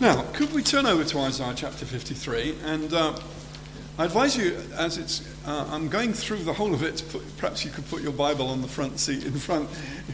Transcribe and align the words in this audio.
Now, 0.00 0.22
could 0.32 0.50
we 0.54 0.62
turn 0.62 0.86
over 0.86 1.04
to 1.04 1.18
Isaiah 1.18 1.52
chapter 1.54 1.84
53? 1.84 2.56
And 2.64 2.90
uh, 2.94 3.18
I 3.98 4.06
advise 4.06 4.34
you, 4.34 4.56
as 4.74 4.96
it's, 4.96 5.20
uh, 5.46 5.68
I'm 5.70 5.90
going 5.90 6.14
through 6.14 6.38
the 6.38 6.54
whole 6.54 6.72
of 6.72 6.82
it, 6.82 7.04
put, 7.10 7.36
perhaps 7.36 7.66
you 7.66 7.70
could 7.70 7.86
put 7.90 8.00
your 8.00 8.12
Bible 8.12 8.48
on 8.48 8.62
the 8.62 8.66
front 8.66 8.98
seat 8.98 9.26
in 9.26 9.34
front 9.34 9.68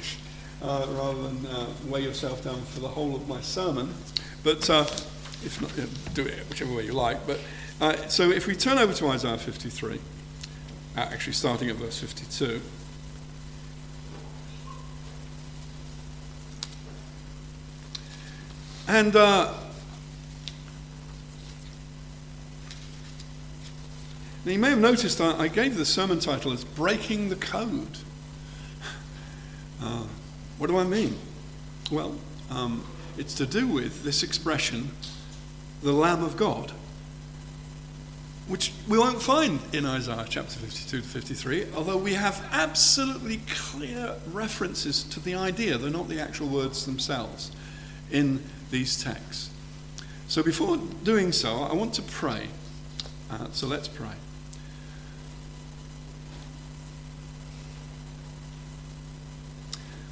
uh, 0.63 0.87
rather 0.91 1.23
than 1.23 1.47
uh, 1.47 1.67
weigh 1.87 2.03
yourself 2.03 2.43
down 2.43 2.61
for 2.63 2.81
the 2.81 2.89
whole 2.89 3.15
of 3.15 3.29
my 3.29 3.41
sermon. 3.43 3.95
But 4.43 4.69
uh, 4.69 4.87
if 5.45 5.63
not, 5.63 5.73
do 6.15 6.27
it 6.27 6.37
whichever 6.49 6.75
way 6.75 6.87
you 6.87 6.93
like. 6.93 7.25
But 7.25 7.39
uh, 7.81 8.09
so 8.09 8.33
if 8.33 8.49
we 8.49 8.57
turn 8.57 8.79
over 8.79 8.93
to 8.93 9.07
Isaiah 9.07 9.39
53, 9.39 10.01
actually 10.97 11.33
starting 11.33 11.71
at 11.71 11.77
verse 11.77 12.01
52. 12.01 12.61
And 18.89 19.15
uh, 19.15 19.53
now 24.47 24.53
you 24.53 24.61
may 24.61 24.71
have 24.71 24.79
noticed 24.79 25.21
I, 25.21 25.37
I, 25.37 25.49
gave 25.49 25.77
the 25.77 25.85
sermon 25.85 26.21
title 26.21 26.53
as 26.53 26.63
Breaking 26.63 27.29
the 27.29 27.37
Code. 27.37 27.99
Uh, 29.79 30.07
what 30.57 30.69
do 30.69 30.79
I 30.79 30.85
mean? 30.85 31.19
Well, 31.93 32.15
um, 32.49 32.83
it's 33.19 33.35
to 33.35 33.45
do 33.45 33.69
with 33.69 34.05
this 34.05 34.23
expression, 34.23 34.89
the 35.83 35.93
Lamb 35.93 36.25
of 36.25 36.39
God, 36.39 36.73
which 38.49 38.73
we 38.89 38.99
won't 38.99 39.21
find 39.21 39.61
in 39.75 39.85
Isaiah 39.85 40.25
chapter 40.27 40.59
52 40.59 41.03
to 41.03 41.07
53, 41.07 41.67
although 41.77 41.99
we 41.99 42.15
have 42.15 42.43
absolutely 42.53 43.43
clear 43.51 44.17
references 44.33 45.03
to 45.05 45.21
the 45.21 45.35
idea, 45.35 45.77
they're 45.77 45.91
not 45.91 46.09
the 46.09 46.21
actual 46.21 46.49
words 46.49 46.87
themselves, 46.87 47.53
in 48.11 48.43
these 48.71 49.05
texts. 49.05 49.51
So 50.27 50.43
before 50.43 50.79
doing 51.05 51.33
so, 51.33 51.65
I 51.65 51.75
want 51.75 51.93
to 51.95 52.03
pray. 52.03 52.49
Uh, 53.31 53.49
so 53.53 53.67
let's 53.67 53.89
pray. 53.89 54.15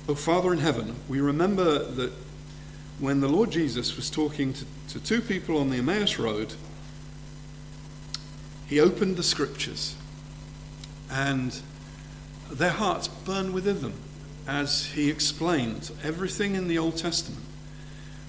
Oh, 0.06 0.14
Father 0.14 0.52
in 0.52 0.58
heaven, 0.58 0.94
we 1.08 1.22
remember 1.22 1.78
that 1.78 2.12
when 2.98 3.20
the 3.20 3.28
Lord 3.28 3.50
Jesus 3.50 3.96
was 3.96 4.10
talking 4.10 4.52
to, 4.52 4.66
to 4.90 5.00
two 5.00 5.22
people 5.22 5.56
on 5.56 5.70
the 5.70 5.78
Emmaus 5.78 6.18
Road, 6.18 6.52
he 8.66 8.78
opened 8.80 9.16
the 9.16 9.22
scriptures 9.22 9.96
and 11.10 11.58
their 12.50 12.72
hearts 12.72 13.08
burned 13.08 13.54
within 13.54 13.80
them 13.80 13.94
as 14.46 14.92
he 14.92 15.08
explained 15.08 15.90
everything 16.02 16.54
in 16.54 16.68
the 16.68 16.76
Old 16.76 16.98
Testament 16.98 17.42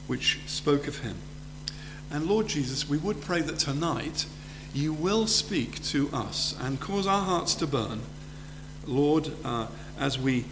which 0.08 0.40
spoke 0.46 0.88
of 0.88 1.00
him. 1.00 1.18
And 2.10 2.26
Lord 2.26 2.48
Jesus, 2.48 2.88
we 2.88 2.98
would 2.98 3.20
pray 3.20 3.42
that 3.42 3.60
tonight 3.60 4.28
you 4.74 4.94
will 4.94 5.28
speak 5.28 5.84
to 5.88 6.10
us 6.14 6.56
and 6.58 6.80
cause 6.80 7.06
our 7.06 7.24
hearts 7.24 7.54
to 7.56 7.68
burn, 7.68 8.02
Lord, 8.88 9.30
uh, 9.44 9.68
as 10.00 10.18
we 10.18 10.46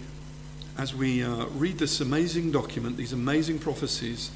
as 0.77 0.95
we 0.95 1.23
uh, 1.23 1.45
read 1.47 1.77
this 1.77 2.01
amazing 2.01 2.51
document, 2.51 2.97
these 2.97 3.13
amazing 3.13 3.59
prophecies 3.59 4.31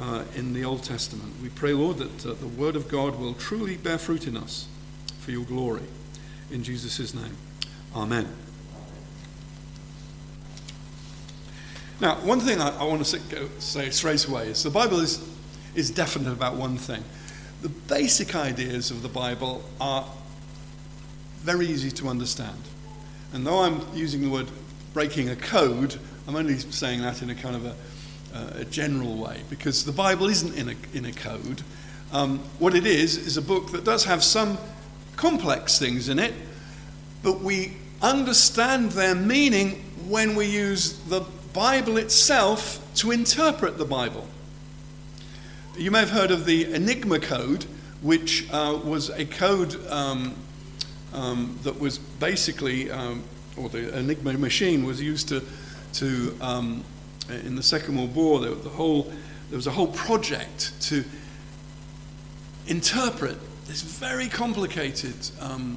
uh, 0.00 0.24
in 0.34 0.52
the 0.52 0.64
Old 0.64 0.82
Testament. 0.82 1.34
We 1.42 1.48
pray, 1.48 1.72
Lord, 1.72 1.98
that 1.98 2.26
uh, 2.26 2.34
the 2.34 2.48
Word 2.48 2.76
of 2.76 2.88
God 2.88 3.18
will 3.18 3.34
truly 3.34 3.76
bear 3.76 3.98
fruit 3.98 4.26
in 4.26 4.36
us 4.36 4.66
for 5.20 5.30
your 5.30 5.44
glory. 5.44 5.84
In 6.50 6.62
Jesus' 6.62 7.14
name, 7.14 7.36
Amen. 7.94 8.28
Now, 12.00 12.14
one 12.16 12.40
thing 12.40 12.60
I, 12.60 12.78
I 12.78 12.84
want 12.84 13.04
to 13.04 13.50
say, 13.60 13.90
straight 13.90 14.26
away 14.26 14.48
is 14.48 14.62
the 14.62 14.70
Bible 14.70 15.00
is, 15.00 15.22
is 15.74 15.90
definite 15.90 16.32
about 16.32 16.54
one 16.54 16.78
thing. 16.78 17.04
The 17.62 17.68
basic 17.68 18.34
ideas 18.34 18.90
of 18.90 19.02
the 19.02 19.08
Bible 19.08 19.62
are 19.80 20.06
very 21.40 21.66
easy 21.66 21.90
to 21.90 22.08
understand. 22.08 22.56
And 23.32 23.46
though 23.46 23.60
I'm 23.60 23.82
using 23.94 24.22
the 24.22 24.30
word 24.30 24.48
breaking 24.92 25.30
a 25.30 25.36
code, 25.36 25.96
I'm 26.26 26.36
only 26.36 26.58
saying 26.58 27.02
that 27.02 27.22
in 27.22 27.30
a 27.30 27.34
kind 27.34 27.56
of 27.56 27.66
a, 27.66 27.74
uh, 28.34 28.60
a 28.60 28.64
general 28.64 29.16
way 29.16 29.42
because 29.48 29.84
the 29.84 29.92
Bible 29.92 30.28
isn't 30.28 30.56
in 30.56 30.70
a, 30.70 30.96
in 30.96 31.04
a 31.06 31.12
code. 31.12 31.62
Um, 32.12 32.38
what 32.58 32.74
it 32.74 32.86
is, 32.86 33.16
is 33.16 33.36
a 33.36 33.42
book 33.42 33.70
that 33.72 33.84
does 33.84 34.04
have 34.04 34.22
some 34.24 34.58
complex 35.16 35.78
things 35.78 36.08
in 36.08 36.18
it, 36.18 36.34
but 37.22 37.40
we 37.40 37.76
understand 38.02 38.92
their 38.92 39.14
meaning 39.14 39.84
when 40.08 40.34
we 40.34 40.46
use 40.46 40.94
the 41.08 41.24
Bible 41.52 41.96
itself 41.96 42.80
to 42.96 43.10
interpret 43.10 43.78
the 43.78 43.84
Bible. 43.84 44.26
You 45.76 45.90
may 45.90 46.00
have 46.00 46.10
heard 46.10 46.30
of 46.30 46.46
the 46.46 46.72
Enigma 46.72 47.20
Code, 47.20 47.64
which 48.02 48.48
uh, 48.52 48.80
was 48.84 49.10
a 49.10 49.24
code 49.24 49.76
um, 49.88 50.34
um, 51.12 51.58
that 51.62 51.78
was 51.78 51.98
basically, 51.98 52.90
um, 52.90 53.22
or 53.56 53.68
the 53.68 53.98
Enigma 53.98 54.32
machine 54.34 54.84
was 54.84 55.00
used 55.00 55.28
to, 55.28 55.42
to 55.94 56.36
um, 56.40 56.84
in 57.28 57.56
the 57.56 57.62
Second 57.62 57.96
World 57.96 58.14
War, 58.14 58.40
the, 58.40 58.50
the 58.50 58.68
whole, 58.68 59.04
there 59.48 59.56
was 59.56 59.66
a 59.66 59.70
whole 59.70 59.88
project 59.88 60.72
to 60.82 61.04
interpret 62.66 63.36
this 63.66 63.82
very 63.82 64.28
complicated 64.28 65.14
um, 65.40 65.76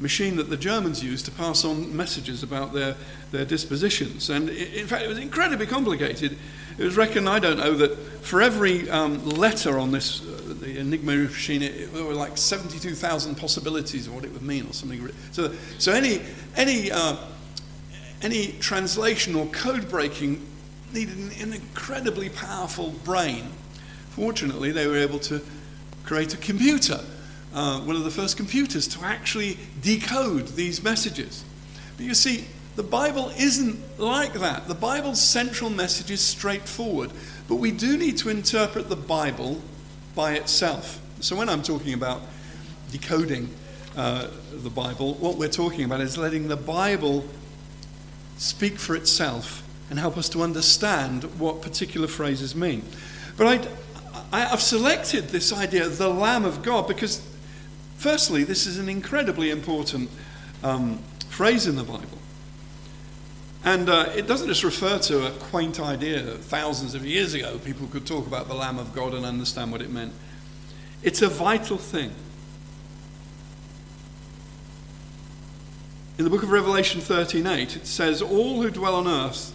machine 0.00 0.36
that 0.36 0.50
the 0.50 0.56
Germans 0.56 1.02
used 1.02 1.24
to 1.26 1.30
pass 1.30 1.64
on 1.64 1.96
messages 1.96 2.42
about 2.42 2.72
their, 2.72 2.96
their 3.30 3.44
dispositions. 3.44 4.30
And 4.30 4.48
in 4.50 4.86
fact, 4.86 5.02
it 5.02 5.08
was 5.08 5.18
incredibly 5.18 5.66
complicated. 5.66 6.36
It 6.78 6.84
was 6.84 6.96
reckoned, 6.96 7.28
I 7.28 7.38
don't 7.38 7.58
know, 7.58 7.74
that 7.74 7.96
for 8.22 8.42
every 8.42 8.90
um, 8.90 9.24
letter 9.24 9.78
on 9.78 9.92
this, 9.92 10.22
uh, 10.22 10.54
the 10.60 10.78
Enigma 10.78 11.14
machine, 11.14 11.62
it, 11.62 11.74
it, 11.76 11.94
there 11.94 12.04
were 12.04 12.14
like 12.14 12.36
72,000 12.36 13.36
possibilities 13.36 14.06
of 14.06 14.14
what 14.14 14.24
it 14.24 14.32
would 14.32 14.42
mean 14.42 14.66
or 14.66 14.72
something. 14.72 15.08
So, 15.30 15.52
so 15.78 15.92
any, 15.92 16.20
any, 16.56 16.90
uh, 16.90 17.16
any 18.22 18.52
translation 18.58 19.36
or 19.36 19.46
code 19.46 19.88
breaking 19.88 20.44
needed 20.92 21.16
an, 21.16 21.30
an 21.40 21.52
incredibly 21.52 22.28
powerful 22.30 22.90
brain. 23.04 23.44
Fortunately, 24.10 24.72
they 24.72 24.86
were 24.86 24.96
able 24.96 25.18
to 25.20 25.40
create 26.04 26.34
a 26.34 26.36
computer 26.36 27.00
uh, 27.54 27.80
one 27.80 27.96
of 27.96 28.04
the 28.04 28.10
first 28.10 28.36
computers 28.36 28.88
to 28.88 29.04
actually 29.04 29.56
decode 29.80 30.48
these 30.48 30.82
messages. 30.82 31.44
But 31.96 32.06
you 32.06 32.14
see, 32.14 32.44
the 32.76 32.82
Bible 32.82 33.30
isn't 33.38 34.00
like 34.00 34.32
that. 34.34 34.66
The 34.66 34.74
Bible's 34.74 35.22
central 35.22 35.70
message 35.70 36.10
is 36.10 36.20
straightforward, 36.20 37.12
but 37.48 37.56
we 37.56 37.70
do 37.70 37.96
need 37.96 38.18
to 38.18 38.28
interpret 38.28 38.88
the 38.88 38.96
Bible 38.96 39.60
by 40.16 40.34
itself. 40.34 41.00
So 41.20 41.36
when 41.36 41.48
I'm 41.48 41.62
talking 41.62 41.94
about 41.94 42.22
decoding 42.90 43.48
uh, 43.96 44.26
the 44.52 44.70
Bible, 44.70 45.14
what 45.14 45.36
we're 45.36 45.48
talking 45.48 45.84
about 45.84 46.00
is 46.00 46.18
letting 46.18 46.48
the 46.48 46.56
Bible 46.56 47.24
speak 48.36 48.78
for 48.78 48.96
itself 48.96 49.62
and 49.88 49.98
help 49.98 50.18
us 50.18 50.28
to 50.30 50.42
understand 50.42 51.22
what 51.38 51.62
particular 51.62 52.08
phrases 52.08 52.56
mean. 52.56 52.82
But 53.36 53.68
I, 54.32 54.46
I've 54.52 54.62
selected 54.62 55.28
this 55.28 55.52
idea, 55.52 55.88
the 55.88 56.08
Lamb 56.08 56.44
of 56.44 56.64
God, 56.64 56.88
because 56.88 57.22
Firstly, 57.96 58.44
this 58.44 58.66
is 58.66 58.78
an 58.78 58.88
incredibly 58.88 59.50
important 59.50 60.10
um, 60.62 60.98
phrase 61.28 61.66
in 61.66 61.76
the 61.76 61.84
Bible. 61.84 62.18
And 63.64 63.88
uh, 63.88 64.10
it 64.14 64.26
doesn't 64.26 64.48
just 64.48 64.62
refer 64.62 64.98
to 64.98 65.26
a 65.26 65.30
quaint 65.30 65.80
idea 65.80 66.20
that 66.20 66.38
thousands 66.38 66.94
of 66.94 67.06
years 67.06 67.32
ago 67.32 67.58
people 67.58 67.86
could 67.86 68.06
talk 68.06 68.26
about 68.26 68.46
the 68.46 68.54
Lamb 68.54 68.78
of 68.78 68.94
God 68.94 69.14
and 69.14 69.24
understand 69.24 69.72
what 69.72 69.80
it 69.80 69.90
meant. 69.90 70.12
It's 71.02 71.22
a 71.22 71.28
vital 71.28 71.78
thing. 71.78 72.12
In 76.18 76.24
the 76.24 76.30
book 76.30 76.42
of 76.42 76.50
Revelation 76.50 77.00
13:8, 77.00 77.76
it 77.76 77.86
says, 77.86 78.22
All 78.22 78.62
who 78.62 78.70
dwell 78.70 78.94
on 78.94 79.08
earth 79.08 79.52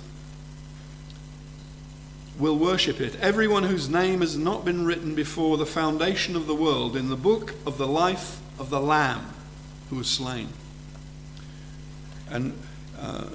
will 2.39 2.57
worship 2.57 3.01
it. 3.01 3.15
Everyone 3.17 3.63
whose 3.63 3.89
name 3.89 4.21
has 4.21 4.37
not 4.37 4.63
been 4.63 4.85
written 4.85 5.13
before 5.13 5.57
the 5.57 5.65
foundation 5.65 6.35
of 6.35 6.47
the 6.47 6.55
world 6.55 6.95
in 6.95 7.09
the 7.09 7.17
book 7.17 7.53
of 7.65 7.77
the 7.77 7.87
life 7.87 8.39
of 8.57 8.69
the 8.69 8.79
Lamb 8.79 9.25
who 9.89 9.97
was 9.97 10.07
slain. 10.07 10.47
And 12.29 12.57
uh, 12.97 13.25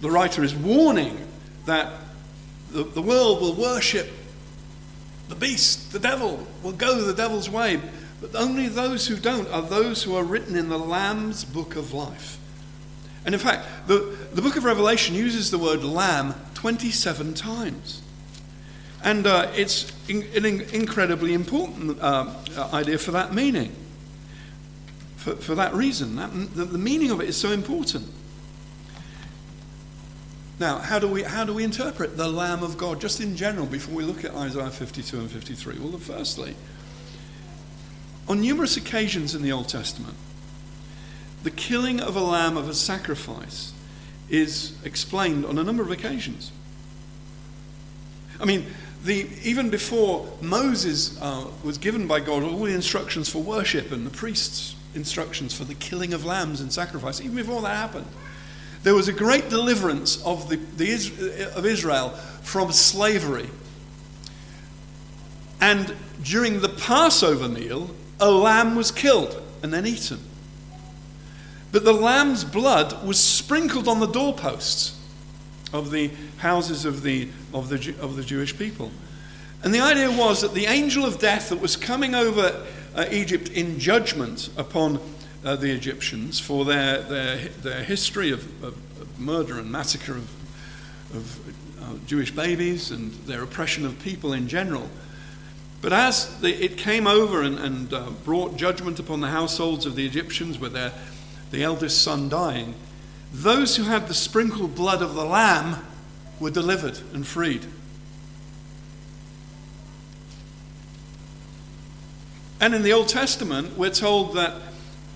the 0.00 0.10
writer 0.10 0.42
is 0.42 0.54
warning 0.54 1.26
that 1.66 1.92
the, 2.70 2.84
the 2.84 3.02
world 3.02 3.40
will 3.40 3.54
worship 3.54 4.08
the 5.28 5.34
beast, 5.34 5.92
the 5.92 5.98
devil, 5.98 6.46
will 6.62 6.72
go 6.72 7.02
the 7.02 7.14
devil's 7.14 7.50
way. 7.50 7.80
But 8.20 8.34
only 8.34 8.68
those 8.68 9.06
who 9.06 9.16
don't 9.16 9.48
are 9.48 9.62
those 9.62 10.02
who 10.02 10.16
are 10.16 10.24
written 10.24 10.56
in 10.56 10.68
the 10.68 10.78
Lamb's 10.78 11.44
book 11.44 11.76
of 11.76 11.92
life. 11.92 12.38
And 13.24 13.34
in 13.34 13.40
fact, 13.40 13.66
the, 13.86 14.16
the 14.32 14.42
book 14.42 14.56
of 14.56 14.64
Revelation 14.64 15.14
uses 15.14 15.50
the 15.50 15.58
word 15.58 15.82
lamb 15.82 16.34
27 16.54 17.34
times. 17.34 18.02
And 19.04 19.26
uh, 19.26 19.52
it's 19.54 19.92
in, 20.08 20.22
an 20.34 20.62
incredibly 20.72 21.34
important 21.34 22.00
uh, 22.00 22.34
idea 22.72 22.96
for 22.96 23.10
that 23.12 23.34
meaning. 23.34 23.70
For, 25.16 25.36
for 25.36 25.54
that 25.54 25.74
reason, 25.74 26.16
that, 26.16 26.30
the, 26.54 26.64
the 26.64 26.78
meaning 26.78 27.10
of 27.10 27.20
it 27.20 27.28
is 27.28 27.36
so 27.36 27.52
important. 27.52 28.08
Now, 30.58 30.78
how 30.78 30.98
do, 30.98 31.06
we, 31.06 31.22
how 31.22 31.44
do 31.44 31.52
we 31.52 31.64
interpret 31.64 32.16
the 32.16 32.28
Lamb 32.28 32.62
of 32.62 32.78
God, 32.78 33.00
just 33.00 33.20
in 33.20 33.36
general, 33.36 33.66
before 33.66 33.94
we 33.94 34.04
look 34.04 34.24
at 34.24 34.34
Isaiah 34.34 34.70
52 34.70 35.18
and 35.18 35.30
53? 35.30 35.78
Well, 35.80 35.98
firstly, 35.98 36.54
on 38.26 38.40
numerous 38.40 38.76
occasions 38.78 39.34
in 39.34 39.42
the 39.42 39.52
Old 39.52 39.68
Testament, 39.68 40.14
the 41.42 41.50
killing 41.50 42.00
of 42.00 42.16
a 42.16 42.22
lamb 42.22 42.56
of 42.56 42.70
a 42.70 42.74
sacrifice 42.74 43.74
is 44.30 44.78
explained 44.82 45.44
on 45.44 45.58
a 45.58 45.62
number 45.62 45.82
of 45.82 45.90
occasions. 45.90 46.50
I 48.40 48.46
mean, 48.46 48.66
the, 49.04 49.28
even 49.42 49.68
before 49.68 50.26
Moses 50.40 51.20
uh, 51.20 51.46
was 51.62 51.76
given 51.76 52.06
by 52.06 52.20
God 52.20 52.42
all 52.42 52.64
the 52.64 52.72
instructions 52.72 53.28
for 53.28 53.42
worship 53.42 53.92
and 53.92 54.06
the 54.06 54.10
priests' 54.10 54.74
instructions 54.94 55.52
for 55.52 55.64
the 55.64 55.74
killing 55.74 56.14
of 56.14 56.24
lambs 56.24 56.60
and 56.62 56.72
sacrifice, 56.72 57.20
even 57.20 57.36
before 57.36 57.60
that 57.62 57.76
happened, 57.76 58.06
there 58.82 58.94
was 58.94 59.08
a 59.08 59.12
great 59.12 59.50
deliverance 59.50 60.22
of, 60.24 60.48
the, 60.48 60.56
the, 60.56 61.52
of 61.54 61.66
Israel 61.66 62.10
from 62.42 62.72
slavery. 62.72 63.48
And 65.60 65.94
during 66.22 66.60
the 66.60 66.68
Passover 66.70 67.48
meal, 67.48 67.94
a 68.20 68.30
lamb 68.30 68.74
was 68.74 68.90
killed 68.90 69.42
and 69.62 69.72
then 69.72 69.86
eaten. 69.86 70.20
But 71.72 71.84
the 71.84 71.92
lamb's 71.92 72.44
blood 72.44 73.06
was 73.06 73.18
sprinkled 73.18 73.88
on 73.88 74.00
the 74.00 74.06
doorposts 74.06 74.98
of 75.74 75.90
the 75.90 76.10
houses 76.38 76.84
of 76.84 77.02
the, 77.02 77.28
of 77.52 77.68
the, 77.68 77.94
of 78.00 78.16
the 78.16 78.22
Jewish 78.22 78.56
people. 78.56 78.90
And 79.64 79.74
the 79.74 79.80
idea 79.80 80.10
was 80.10 80.40
that 80.42 80.54
the 80.54 80.66
angel 80.66 81.04
of 81.04 81.18
death 81.18 81.48
that 81.48 81.60
was 81.60 81.76
coming 81.76 82.14
over 82.14 82.64
uh, 82.94 83.06
Egypt 83.10 83.48
in 83.50 83.78
judgment 83.78 84.50
upon 84.56 85.00
uh, 85.44 85.56
the 85.56 85.70
Egyptians 85.72 86.38
for 86.38 86.64
their, 86.64 87.02
their, 87.02 87.36
their 87.48 87.82
history 87.82 88.30
of, 88.30 88.44
of, 88.62 88.74
of 89.00 89.20
murder 89.20 89.58
and 89.58 89.70
massacre 89.70 90.12
of, 90.12 90.30
of 91.14 91.82
uh, 91.82 91.96
Jewish 92.06 92.30
babies 92.30 92.92
and 92.92 93.12
their 93.26 93.42
oppression 93.42 93.84
of 93.84 93.98
people 93.98 94.32
in 94.32 94.46
general. 94.46 94.88
But 95.82 95.92
as 95.92 96.40
the, 96.40 96.54
it 96.64 96.78
came 96.78 97.08
over 97.08 97.42
and, 97.42 97.58
and 97.58 97.92
uh, 97.92 98.10
brought 98.24 98.56
judgment 98.56 99.00
upon 99.00 99.20
the 99.20 99.28
households 99.28 99.86
of 99.86 99.96
the 99.96 100.06
Egyptians 100.06 100.58
with 100.58 100.72
their, 100.72 100.92
the 101.50 101.64
eldest 101.64 102.02
son 102.02 102.28
dying, 102.28 102.74
those 103.34 103.74
who 103.74 103.82
had 103.82 104.06
the 104.06 104.14
sprinkled 104.14 104.76
blood 104.76 105.02
of 105.02 105.14
the 105.14 105.24
lamb 105.24 105.84
were 106.38 106.50
delivered 106.50 107.00
and 107.12 107.26
freed. 107.26 107.66
And 112.60 112.74
in 112.74 112.82
the 112.82 112.92
Old 112.92 113.08
Testament, 113.08 113.76
we're 113.76 113.90
told 113.90 114.34
that 114.36 114.54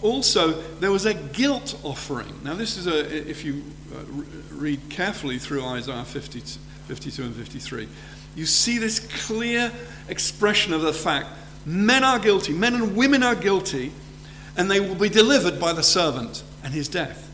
also 0.03 0.61
there 0.81 0.91
was 0.91 1.07
a 1.07 1.15
guilt 1.15 1.79
offering. 1.85 2.41
Now, 2.43 2.55
this 2.55 2.77
is 2.77 2.89
a, 2.89 3.31
if 3.31 3.45
you 3.45 3.63
uh, 3.95 4.03
read 4.51 4.81
carefully 4.91 5.39
through 5.39 5.65
Isaiah 5.65 6.05
50, 6.05 6.41
52 6.41 7.23
and 7.23 7.35
53, 7.37 7.89
you 8.35 8.47
see 8.47 8.79
this 8.79 8.99
clear 9.27 9.73
expression 10.09 10.73
of 10.73 10.83
the 10.83 10.93
fact 10.93 11.29
men 11.65 12.03
are 12.03 12.19
guilty, 12.19 12.53
men 12.53 12.75
and 12.75 12.97
women 12.97 13.23
are 13.23 13.37
guilty, 13.37 13.93
and 14.57 14.69
they 14.69 14.81
will 14.81 14.97
be 14.97 15.09
delivered 15.09 15.61
by 15.61 15.73
the 15.73 15.85
servant 15.85 16.43
and 16.65 16.75
his 16.75 16.89
death. 16.89 17.28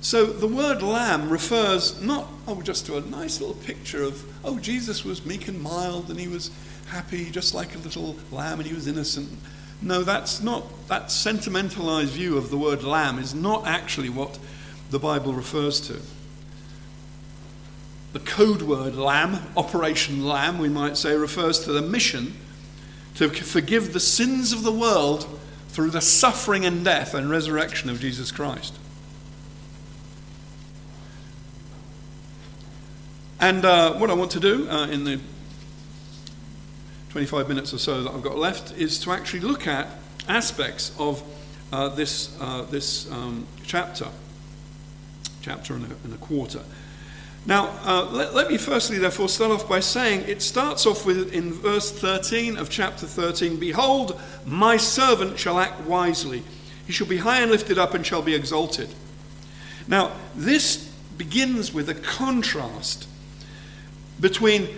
So 0.00 0.24
the 0.24 0.48
word 0.48 0.82
lamb 0.82 1.28
refers 1.28 2.00
not 2.00 2.26
oh, 2.46 2.62
just 2.62 2.86
to 2.86 2.96
a 2.96 3.00
nice 3.02 3.40
little 3.40 3.56
picture 3.56 4.02
of, 4.02 4.24
oh, 4.44 4.58
Jesus 4.58 5.04
was 5.04 5.26
meek 5.26 5.46
and 5.48 5.60
mild 5.60 6.10
and 6.10 6.18
he 6.18 6.28
was 6.28 6.50
happy, 6.88 7.30
just 7.30 7.54
like 7.54 7.74
a 7.74 7.78
little 7.78 8.16
lamb, 8.32 8.58
and 8.58 8.68
he 8.68 8.74
was 8.74 8.86
innocent. 8.86 9.28
No, 9.82 10.02
that's 10.02 10.42
not, 10.42 10.88
that 10.88 11.10
sentimentalized 11.10 12.10
view 12.10 12.36
of 12.36 12.50
the 12.50 12.58
word 12.58 12.82
lamb 12.82 13.18
is 13.18 13.34
not 13.34 13.66
actually 13.66 14.08
what 14.08 14.38
the 14.90 14.98
Bible 14.98 15.32
refers 15.32 15.80
to. 15.82 16.00
The 18.12 18.18
code 18.18 18.62
word 18.62 18.96
lamb, 18.96 19.38
Operation 19.56 20.26
Lamb, 20.26 20.58
we 20.58 20.68
might 20.68 20.96
say, 20.96 21.14
refers 21.14 21.60
to 21.60 21.72
the 21.72 21.82
mission 21.82 22.34
to 23.14 23.28
forgive 23.28 23.92
the 23.92 24.00
sins 24.00 24.52
of 24.52 24.64
the 24.64 24.72
world 24.72 25.28
through 25.68 25.90
the 25.90 26.00
suffering 26.00 26.64
and 26.64 26.84
death 26.84 27.14
and 27.14 27.30
resurrection 27.30 27.88
of 27.88 28.00
Jesus 28.00 28.32
Christ. 28.32 28.76
And 33.40 33.64
uh, 33.64 33.94
what 33.94 34.10
I 34.10 34.12
want 34.12 34.30
to 34.32 34.40
do 34.40 34.68
uh, 34.68 34.86
in 34.88 35.04
the 35.04 35.18
25 37.08 37.48
minutes 37.48 37.72
or 37.72 37.78
so 37.78 38.02
that 38.02 38.12
I've 38.12 38.22
got 38.22 38.36
left 38.36 38.76
is 38.76 38.98
to 39.00 39.12
actually 39.12 39.40
look 39.40 39.66
at 39.66 39.88
aspects 40.28 40.94
of 40.98 41.22
uh, 41.72 41.88
this, 41.88 42.36
uh, 42.38 42.66
this 42.70 43.10
um, 43.10 43.46
chapter, 43.64 44.08
chapter 45.40 45.72
and 45.72 45.90
a, 45.90 45.94
and 46.04 46.12
a 46.12 46.18
quarter. 46.18 46.60
Now, 47.46 47.74
uh, 47.82 48.10
let, 48.12 48.34
let, 48.34 48.50
me 48.50 48.58
firstly, 48.58 48.98
therefore, 48.98 49.30
start 49.30 49.52
off 49.52 49.66
by 49.66 49.80
saying 49.80 50.24
it 50.28 50.42
starts 50.42 50.84
off 50.84 51.06
with 51.06 51.32
in 51.32 51.50
verse 51.50 51.90
13 51.90 52.58
of 52.58 52.68
chapter 52.68 53.06
13 53.06 53.58
Behold, 53.58 54.20
my 54.44 54.76
servant 54.76 55.38
shall 55.38 55.58
act 55.58 55.80
wisely, 55.86 56.42
he 56.86 56.92
shall 56.92 57.06
be 57.06 57.16
high 57.16 57.40
and 57.40 57.50
lifted 57.50 57.78
up 57.78 57.94
and 57.94 58.04
shall 58.04 58.20
be 58.20 58.34
exalted. 58.34 58.90
Now, 59.88 60.12
this 60.34 60.76
begins 61.16 61.72
with 61.72 61.88
a 61.88 61.94
contrast 61.94 63.06
between 64.20 64.68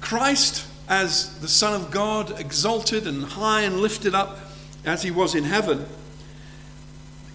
Christ 0.00 0.66
as 0.88 1.38
the 1.40 1.48
Son 1.48 1.80
of 1.80 1.90
God, 1.90 2.38
exalted 2.38 3.06
and 3.06 3.24
high 3.24 3.62
and 3.62 3.80
lifted 3.80 4.14
up 4.14 4.38
as 4.84 5.02
he 5.02 5.10
was 5.10 5.34
in 5.34 5.44
heaven. 5.44 5.86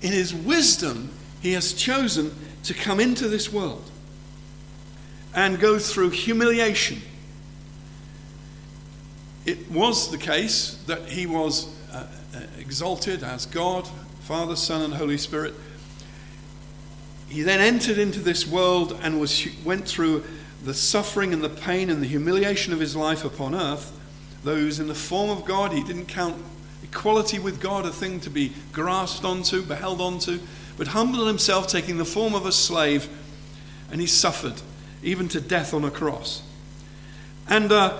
In 0.02 0.12
his 0.12 0.34
wisdom, 0.34 1.10
he 1.42 1.54
has 1.54 1.74
chosen 1.74 2.34
to 2.64 2.74
come 2.74 3.00
into 3.00 3.28
this 3.28 3.52
world 3.52 3.90
and 5.34 5.60
go 5.60 5.80
through 5.80 6.12
humiliation. 6.12 7.02
It 9.46 9.72
was 9.72 10.12
the 10.12 10.18
case 10.18 10.76
that 10.86 11.08
he 11.08 11.26
was 11.26 11.74
uh, 11.92 12.06
uh 12.36 12.42
exalted 12.60 13.24
as 13.24 13.46
God, 13.46 13.88
Father, 14.22 14.56
Son, 14.56 14.82
and 14.82 14.94
Holy 14.94 15.18
Spirit. 15.18 15.56
He 17.30 17.42
then 17.42 17.60
entered 17.60 17.98
into 17.98 18.20
this 18.20 18.48
world 18.48 19.00
and 19.02 19.20
was, 19.20 19.48
went 19.64 19.88
through 19.88 20.24
the 20.64 20.74
suffering 20.74 21.34
and 21.34 21.44
the 21.44 21.50
pain 21.50 21.90
and 21.90 22.02
the 22.02 22.08
humiliation 22.08 22.74
of 22.74 22.80
his 22.80 22.96
life 22.96 23.24
upon 23.24 23.56
earth, 23.56 23.98
those 24.44 24.80
in 24.80 24.88
the 24.88 24.96
form 24.96 25.30
of 25.30 25.46
God, 25.46 25.72
he 25.72 25.84
didn't 25.84 26.08
count 26.08 26.38
equality 26.84 27.40
with 27.40 27.60
God 27.60 27.86
a 27.86 27.92
thing 27.92 28.20
to 28.22 28.30
be 28.30 28.54
grasped 28.72 29.26
onto, 29.26 29.62
beheld 29.62 30.02
onto, 30.02 30.40
but 30.78 30.88
humbled 30.88 31.28
himself, 31.28 31.68
taking 31.68 31.98
the 31.98 32.06
form 32.06 32.34
of 32.34 32.46
a 32.46 32.52
slave, 32.52 33.10
and 33.92 34.00
he 34.00 34.08
suffered, 34.08 34.62
even 35.04 35.28
to 35.30 35.42
death 35.42 35.74
on 35.74 35.84
a 35.84 35.92
cross. 35.92 36.42
And 37.48 37.72
uh, 37.72 37.98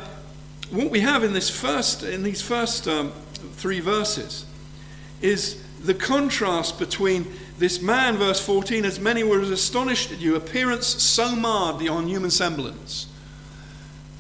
what 0.72 0.90
we 0.90 1.00
have 1.02 1.24
in 1.24 1.34
this 1.34 1.50
first, 1.50 2.04
in 2.04 2.24
these 2.24 2.42
first 2.42 2.88
um, 2.88 3.12
three 3.54 3.80
verses, 3.80 4.46
is 5.22 5.62
the 5.84 5.94
contrast 5.94 6.80
between 6.80 7.26
this 7.60 7.82
man, 7.82 8.16
verse 8.18 8.44
14, 8.44 8.86
as 8.86 9.00
many 9.00 9.22
were 9.22 9.42
as 9.42 9.52
astonished 9.52 10.12
at 10.12 10.20
your 10.20 10.38
appearance 10.38 10.88
so 10.88 11.36
marred 11.36 11.78
beyond 11.78 12.08
human 12.08 12.32
semblance, 12.32 13.08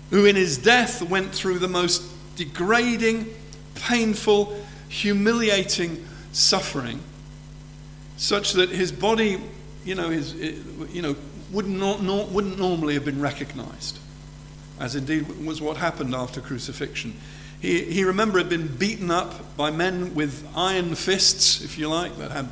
who 0.10 0.26
in 0.26 0.36
his 0.36 0.58
death 0.58 1.02
went 1.02 1.34
through 1.34 1.60
the 1.60 1.68
most 1.68 2.04
degrading, 2.36 3.34
painful, 3.76 4.62
humiliating 4.90 6.06
suffering, 6.34 7.00
such 8.18 8.54
that 8.54 8.70
his 8.70 8.92
body, 8.92 9.42
you 9.86 9.96
know, 9.96 10.10
his, 10.10 10.34
you 10.94 11.02
know 11.02 11.16
would 11.52 11.68
not, 11.68 12.04
not, 12.04 12.30
wouldn't 12.30 12.60
normally 12.60 12.94
have 12.94 13.06
been 13.06 13.22
recognized, 13.22 13.98
as 14.80 14.96
indeed 14.96 15.46
was 15.46 15.62
what 15.62 15.78
happened 15.78 16.14
after 16.14 16.42
crucifixion. 16.42 17.16
He, 17.62 17.84
he 17.86 18.04
remember 18.04 18.38
had 18.38 18.50
been 18.50 18.68
beaten 18.68 19.10
up 19.10 19.58
by 19.58 19.72
men 19.72 20.14
with 20.14 20.48
iron 20.56 20.96
fists, 20.96 21.62
if 21.62 21.78
you 21.78 21.90
like, 21.90 22.18
that 22.18 22.32
had 22.32 22.50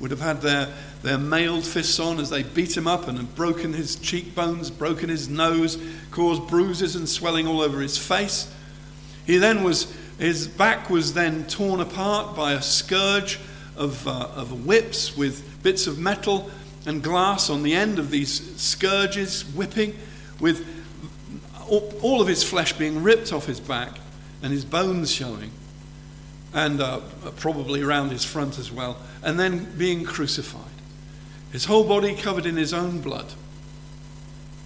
would 0.00 0.10
have 0.10 0.20
had 0.20 0.40
their, 0.40 0.72
their 1.02 1.18
mailed 1.18 1.64
fists 1.64 2.00
on 2.00 2.18
as 2.18 2.30
they 2.30 2.42
beat 2.42 2.76
him 2.76 2.86
up 2.86 3.06
and 3.06 3.18
had 3.18 3.34
broken 3.34 3.74
his 3.74 3.96
cheekbones, 3.96 4.70
broken 4.70 5.10
his 5.10 5.28
nose, 5.28 5.78
caused 6.10 6.48
bruises 6.48 6.96
and 6.96 7.08
swelling 7.08 7.46
all 7.46 7.60
over 7.60 7.80
his 7.80 7.98
face. 7.98 8.52
He 9.26 9.36
then 9.36 9.62
was, 9.62 9.94
his 10.18 10.48
back 10.48 10.88
was 10.88 11.12
then 11.12 11.46
torn 11.46 11.80
apart 11.80 12.34
by 12.34 12.54
a 12.54 12.62
scourge 12.62 13.38
of, 13.76 14.06
uh, 14.08 14.28
of 14.34 14.66
whips 14.66 15.16
with 15.16 15.62
bits 15.62 15.86
of 15.86 15.98
metal 15.98 16.50
and 16.86 17.02
glass 17.02 17.50
on 17.50 17.62
the 17.62 17.74
end 17.74 17.98
of 17.98 18.10
these 18.10 18.58
scourges, 18.60 19.42
whipping, 19.54 19.96
with 20.40 20.66
all 21.68 22.20
of 22.20 22.26
his 22.26 22.42
flesh 22.42 22.72
being 22.72 23.02
ripped 23.02 23.32
off 23.32 23.46
his 23.46 23.60
back 23.60 23.98
and 24.42 24.52
his 24.52 24.64
bones 24.64 25.12
showing 25.12 25.50
and 26.52 26.80
uh, 26.80 27.00
probably 27.36 27.82
around 27.82 28.10
his 28.10 28.24
front 28.24 28.58
as 28.58 28.72
well, 28.72 28.96
and 29.22 29.38
then 29.38 29.72
being 29.76 30.04
crucified. 30.04 30.64
His 31.52 31.64
whole 31.64 31.84
body 31.84 32.14
covered 32.14 32.46
in 32.46 32.56
his 32.56 32.72
own 32.72 33.00
blood. 33.00 33.32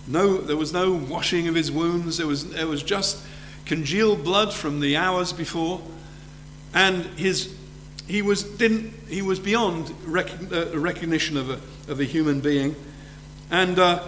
No, 0.07 0.37
there 0.38 0.57
was 0.57 0.73
no 0.73 0.93
washing 0.93 1.49
of 1.49 1.55
his 1.55 1.73
wounds. 1.73 2.19
There 2.19 2.26
was, 2.26 2.50
there 2.50 2.67
was 2.67 2.83
just 2.83 3.25
congealed 3.64 4.23
blood 4.23 4.53
from 4.53 4.81
the 4.81 4.97
hours 4.97 5.33
before. 5.33 5.81
And 6.75 7.07
his, 7.19 7.55
he 8.07 8.21
was, 8.21 8.43
didn't, 8.43 8.93
he 9.09 9.23
was 9.23 9.38
beyond 9.38 9.95
rec- 10.05 10.53
uh, 10.53 10.79
recognition 10.79 11.37
of 11.38 11.49
a, 11.49 11.61
of 11.91 12.00
a 12.00 12.05
human 12.05 12.41
being. 12.41 12.76
And 13.50 13.79
uh, 13.79 14.03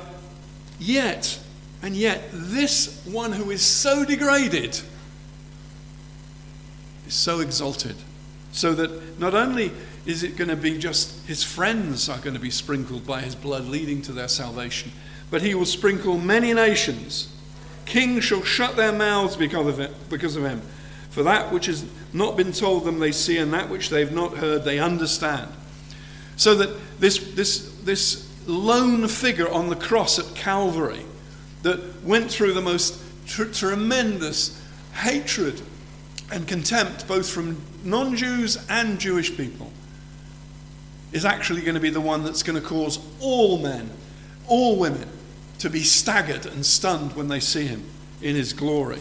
yet, 0.79 1.39
and 1.83 1.97
yet, 1.97 2.29
this 2.33 3.03
one 3.07 3.33
who 3.33 3.51
is 3.51 3.63
so 3.63 4.05
degraded 4.05 4.79
is 7.07 7.15
so 7.15 7.41
exalted. 7.41 7.97
So 8.53 8.75
that 8.75 9.19
not 9.19 9.35
only 9.35 9.73
is 10.07 10.23
it 10.23 10.37
going 10.37 10.49
to 10.49 10.57
be 10.57 10.79
just 10.79 11.27
his 11.27 11.43
friends 11.43 12.09
are 12.09 12.19
going 12.19 12.35
to 12.35 12.41
be 12.41 12.51
sprinkled 12.51 13.07
by 13.07 13.21
his 13.21 13.35
blood, 13.35 13.67
leading 13.67 14.01
to 14.03 14.13
their 14.13 14.29
salvation, 14.29 14.93
but 15.31 15.43
he 15.43 15.55
will 15.55 15.67
sprinkle 15.67 16.19
many 16.19 16.55
nations. 16.55 17.33
Kings 17.85 18.25
shall 18.25 18.43
shut 18.43 18.77
their 18.77 18.93
mouths 18.93 19.37
because 19.37 19.67
of, 19.67 19.81
it, 19.81 19.93
because 20.09 20.37
of 20.37 20.45
him. 20.45 20.63
For 21.11 21.23
that 21.23 21.53
which 21.53 21.67
has 21.67 21.85
not 22.13 22.37
been 22.37 22.53
told 22.53 22.85
them 22.85 22.99
they 22.99 23.13
see, 23.13 23.39
and 23.39 23.53
that 23.53 23.69
which 23.69 23.91
they've 23.91 24.13
not 24.13 24.37
heard 24.37 24.65
they 24.65 24.79
understand. 24.79 25.51
So 26.37 26.55
that 26.57 27.01
this, 27.01 27.19
this, 27.35 27.73
this 27.85 28.29
lone 28.47 29.09
figure 29.09 29.51
on 29.51 29.69
the 29.69 29.77
cross 29.77 30.19
at 30.19 30.35
Calvary 30.35 31.05
that 31.63 32.03
went 32.05 32.31
through 32.31 32.53
the 32.53 32.61
most 32.61 33.01
tr- 33.27 33.45
tremendous 33.45 34.63
hatred 34.93 35.61
and 36.33 36.47
contempt, 36.47 37.07
both 37.07 37.29
from 37.29 37.61
non 37.85 38.17
Jews 38.17 38.59
and 38.69 38.99
Jewish 38.99 39.37
people, 39.37 39.71
is 41.13 41.25
actually 41.25 41.63
going 41.63 41.75
to 41.75 41.81
be 41.81 41.91
the 41.91 42.01
one 42.01 42.25
that's 42.25 42.43
going 42.43 42.61
to 42.61 42.67
cause 42.67 42.99
all 43.21 43.59
men, 43.59 43.91
all 44.49 44.79
women, 44.79 45.09
to 45.59 45.71
be 45.71 45.81
staggered 45.81 46.47
and 46.47 46.65
stunned 46.65 47.15
when 47.15 47.29
they 47.29 47.41
see 47.41 47.67
him 47.67 47.85
in 48.21 48.35
his 48.35 48.53
glory. 48.53 48.99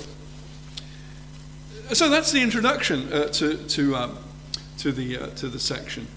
So 1.94 2.10
that's 2.10 2.32
the 2.32 2.42
introduction 2.42 3.12
uh, 3.12 3.30
to, 3.30 3.58
to, 3.58 3.96
um, 3.96 4.18
to, 4.80 4.92
the, 4.92 5.18
uh, 5.18 5.28
to 5.28 5.48
the 5.48 5.60
section. 5.60 6.08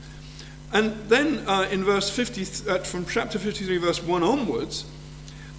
And 0.73 0.93
then 1.09 1.47
uh, 1.47 1.69
in 1.71 1.85
verse 1.85 2.11
50, 2.11 2.71
uh, 2.71 2.79
from 2.79 3.07
chapter 3.07 3.39
53, 3.39 3.79
verse 3.79 4.03
1 4.03 4.23
onwards, 4.23 4.87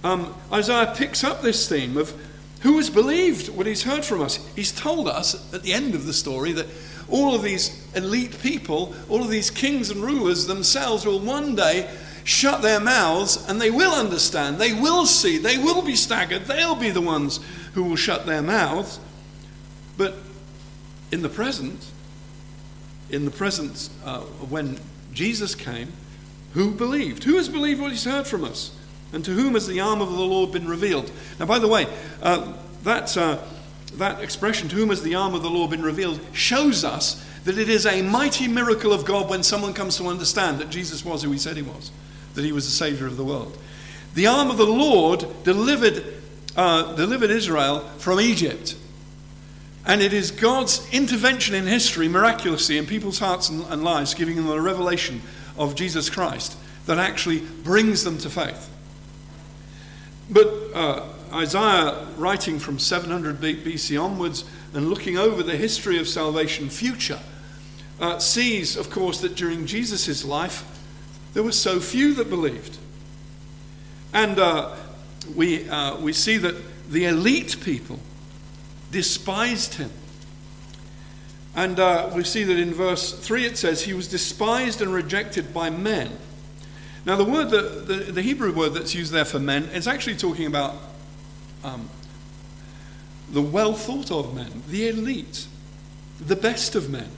um, 0.02 0.34
Isaiah 0.52 0.94
picks 0.96 1.24
up 1.24 1.42
this 1.42 1.68
theme 1.68 1.96
of 1.96 2.14
who 2.60 2.76
has 2.76 2.90
believed 2.90 3.48
what 3.48 3.66
he's 3.66 3.82
heard 3.82 4.04
from 4.04 4.20
us. 4.20 4.36
He's 4.54 4.72
told 4.72 5.08
us 5.08 5.52
at 5.54 5.62
the 5.62 5.72
end 5.72 5.94
of 5.94 6.06
the 6.06 6.12
story 6.12 6.52
that 6.52 6.66
all 7.08 7.34
of 7.34 7.42
these 7.42 7.86
elite 7.94 8.40
people, 8.40 8.94
all 9.08 9.22
of 9.22 9.30
these 9.30 9.50
kings 9.50 9.90
and 9.90 10.02
rulers 10.02 10.46
themselves 10.46 11.04
will 11.04 11.20
one 11.20 11.54
day 11.54 11.90
shut 12.24 12.62
their 12.62 12.80
mouths 12.80 13.48
and 13.48 13.60
they 13.60 13.70
will 13.70 13.92
understand, 13.92 14.58
they 14.58 14.72
will 14.72 15.06
see, 15.06 15.38
they 15.38 15.58
will 15.58 15.82
be 15.82 15.96
staggered, 15.96 16.44
they'll 16.44 16.74
be 16.74 16.90
the 16.90 17.00
ones 17.00 17.40
who 17.74 17.82
will 17.82 17.96
shut 17.96 18.26
their 18.26 18.42
mouths. 18.42 19.00
But 19.96 20.16
in 21.10 21.22
the 21.22 21.28
present, 21.28 21.90
in 23.10 23.24
the 23.24 23.30
present, 23.30 23.88
uh, 24.04 24.20
when 24.20 24.78
Jesus 25.12 25.54
came, 25.54 25.92
who 26.52 26.72
believed? 26.72 27.24
Who 27.24 27.36
has 27.36 27.48
believed 27.48 27.80
what 27.80 27.90
he's 27.90 28.04
heard 28.04 28.26
from 28.26 28.44
us? 28.44 28.76
And 29.12 29.24
to 29.24 29.32
whom 29.32 29.54
has 29.54 29.66
the 29.66 29.80
arm 29.80 30.00
of 30.00 30.10
the 30.10 30.20
Lord 30.20 30.52
been 30.52 30.68
revealed? 30.68 31.10
Now, 31.38 31.46
by 31.46 31.58
the 31.58 31.68
way, 31.68 31.86
uh, 32.22 32.52
that, 32.84 33.16
uh, 33.16 33.38
that 33.94 34.22
expression, 34.22 34.68
to 34.68 34.76
whom 34.76 34.90
has 34.90 35.02
the 35.02 35.16
arm 35.16 35.34
of 35.34 35.42
the 35.42 35.50
Lord 35.50 35.70
been 35.70 35.82
revealed, 35.82 36.20
shows 36.32 36.84
us 36.84 37.24
that 37.44 37.58
it 37.58 37.68
is 37.68 37.86
a 37.86 38.02
mighty 38.02 38.46
miracle 38.46 38.92
of 38.92 39.04
God 39.04 39.28
when 39.28 39.42
someone 39.42 39.74
comes 39.74 39.96
to 39.96 40.06
understand 40.06 40.58
that 40.58 40.70
Jesus 40.70 41.04
was 41.04 41.22
who 41.22 41.30
he 41.30 41.38
said 41.38 41.56
he 41.56 41.62
was, 41.62 41.90
that 42.34 42.44
he 42.44 42.52
was 42.52 42.66
the 42.66 42.70
Savior 42.70 43.06
of 43.06 43.16
the 43.16 43.24
world. 43.24 43.56
The 44.14 44.26
arm 44.26 44.50
of 44.50 44.56
the 44.56 44.66
Lord 44.66 45.24
delivered, 45.44 46.04
uh, 46.56 46.94
delivered 46.94 47.30
Israel 47.30 47.80
from 47.98 48.20
Egypt. 48.20 48.76
And 49.86 50.02
it 50.02 50.12
is 50.12 50.30
God's 50.30 50.86
intervention 50.92 51.54
in 51.54 51.66
history, 51.66 52.06
miraculously, 52.06 52.76
in 52.76 52.86
people's 52.86 53.18
hearts 53.18 53.48
and, 53.48 53.64
and 53.70 53.82
lives, 53.82 54.14
giving 54.14 54.36
them 54.36 54.48
a 54.48 54.60
revelation 54.60 55.22
of 55.56 55.74
Jesus 55.74 56.10
Christ 56.10 56.56
that 56.86 56.98
actually 56.98 57.40
brings 57.40 58.04
them 58.04 58.18
to 58.18 58.30
faith. 58.30 58.68
But 60.30 60.46
uh, 60.74 61.06
Isaiah, 61.32 62.06
writing 62.16 62.58
from 62.58 62.78
700 62.78 63.40
BC 63.40 64.02
onwards 64.02 64.44
and 64.72 64.88
looking 64.88 65.18
over 65.18 65.42
the 65.42 65.56
history 65.56 65.98
of 65.98 66.08
salvation 66.08 66.70
future, 66.70 67.20
uh, 68.00 68.18
sees, 68.18 68.76
of 68.76 68.90
course, 68.90 69.20
that 69.20 69.34
during 69.34 69.66
Jesus' 69.66 70.24
life 70.24 70.64
there 71.34 71.42
were 71.42 71.52
so 71.52 71.80
few 71.80 72.14
that 72.14 72.30
believed. 72.30 72.78
And 74.12 74.38
uh, 74.38 74.74
we, 75.34 75.68
uh, 75.68 75.98
we 75.98 76.12
see 76.12 76.36
that 76.38 76.56
the 76.90 77.06
elite 77.06 77.56
people 77.62 77.98
despised 78.90 79.74
him. 79.74 79.90
And 81.54 81.78
uh, 81.78 82.10
we 82.14 82.24
see 82.24 82.44
that 82.44 82.58
in 82.58 82.72
verse 82.72 83.12
3 83.12 83.46
it 83.46 83.58
says, 83.58 83.82
He 83.82 83.92
was 83.92 84.08
despised 84.08 84.80
and 84.80 84.92
rejected 84.92 85.52
by 85.52 85.70
men. 85.70 86.16
Now, 87.04 87.16
the 87.16 87.24
word, 87.24 87.50
that, 87.50 87.86
the, 87.86 87.94
the 88.12 88.22
Hebrew 88.22 88.52
word 88.52 88.74
that's 88.74 88.94
used 88.94 89.12
there 89.12 89.24
for 89.24 89.38
men 89.38 89.64
is 89.64 89.88
actually 89.88 90.16
talking 90.16 90.46
about 90.46 90.76
um, 91.64 91.88
the 93.30 93.40
well 93.40 93.74
thought 93.74 94.10
of 94.10 94.34
men, 94.34 94.62
the 94.68 94.88
elite, 94.88 95.46
the 96.20 96.36
best 96.36 96.74
of 96.74 96.90
men. 96.90 97.08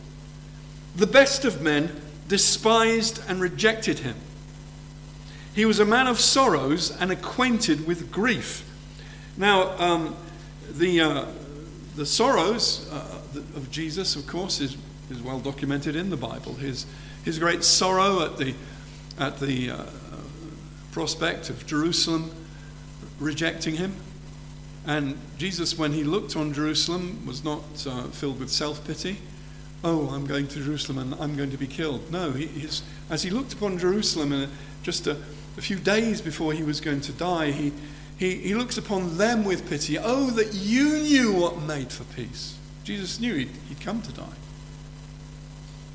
The 0.95 1.07
best 1.07 1.45
of 1.45 1.63
men 1.63 2.01
despised 2.29 3.21
and 3.29 3.41
rejected 3.41 4.01
him. 4.01 4.17
He 5.55 5.65
was 5.65 5.81
a 5.81 5.85
man 5.85 6.07
of 6.07 6.21
sorrows 6.21 6.97
and 6.99 7.11
acquainted 7.11 7.87
with 7.87 8.11
grief. 8.11 8.69
Now, 9.37 9.77
um, 9.79 10.17
the, 10.71 11.01
uh, 11.01 11.27
the 11.97 12.07
sorrows 12.07 12.91
uh, 12.91 13.21
of 13.57 13.71
Jesus, 13.71 14.17
of 14.17 14.27
course, 14.27 14.61
is, 14.61 14.77
is 15.11 15.21
well 15.21 15.41
documented 15.41 15.97
in 15.97 16.11
the 16.11 16.17
Bible. 16.17 16.55
His, 16.55 16.87
his 17.25 17.39
great 17.39 17.65
sorrow 17.65 18.25
at 18.25 18.39
the, 18.39 18.55
at 19.19 19.39
the 19.41 19.71
uh, 19.71 19.85
prospect 20.93 21.51
of 21.51 21.67
Jerusalem 21.67 22.31
rejecting 23.19 23.77
him. 23.77 23.95
And 24.87 25.17
Jesus, 25.39 25.79
when 25.79 25.93
he 25.93 26.05
looked 26.05 26.37
on 26.37 26.53
Jerusalem, 26.53 27.25
was 27.27 27.45
not 27.45 27.63
uh, 27.87 28.05
filled 28.05 28.41
with 28.41 28.51
self 28.51 28.85
pity. 28.87 29.19
Oh, 29.85 30.09
I'm 30.11 30.27
going 30.27 30.47
to 30.49 30.61
Jerusalem 30.61 30.99
and 30.99 31.15
I'm 31.21 31.37
going 31.37 31.51
to 31.51 31.57
be 31.57 31.67
killed. 31.67 32.11
No, 32.11 32.31
he, 32.33 32.69
as 33.11 33.23
he 33.23 33.31
looked 33.31 33.53
upon 33.53 33.79
Jerusalem, 33.79 34.33
and 34.33 34.51
just 34.83 35.07
a, 35.07 35.17
a 35.57 35.61
few 35.61 35.77
days 35.77 36.21
before 36.21 36.53
he 36.53 36.63
was 36.63 36.81
going 36.81 37.01
to 37.03 37.13
die, 37.13 37.51
he, 37.51 37.73
he, 38.17 38.37
he 38.37 38.55
looks 38.55 38.79
upon 38.79 39.19
them 39.19 39.45
with 39.45 39.69
pity. 39.69 39.99
Oh, 39.99 40.31
that 40.31 40.55
you 40.55 40.99
knew 40.99 41.33
what 41.33 41.61
made 41.63 41.91
for 41.91 42.05
peace. 42.15 42.59
Jesus 42.85 43.21
knew 43.21 43.35
he'd, 43.35 43.51
he'd 43.69 43.81
come 43.81 44.03
to 44.03 44.13
die. 44.13 44.37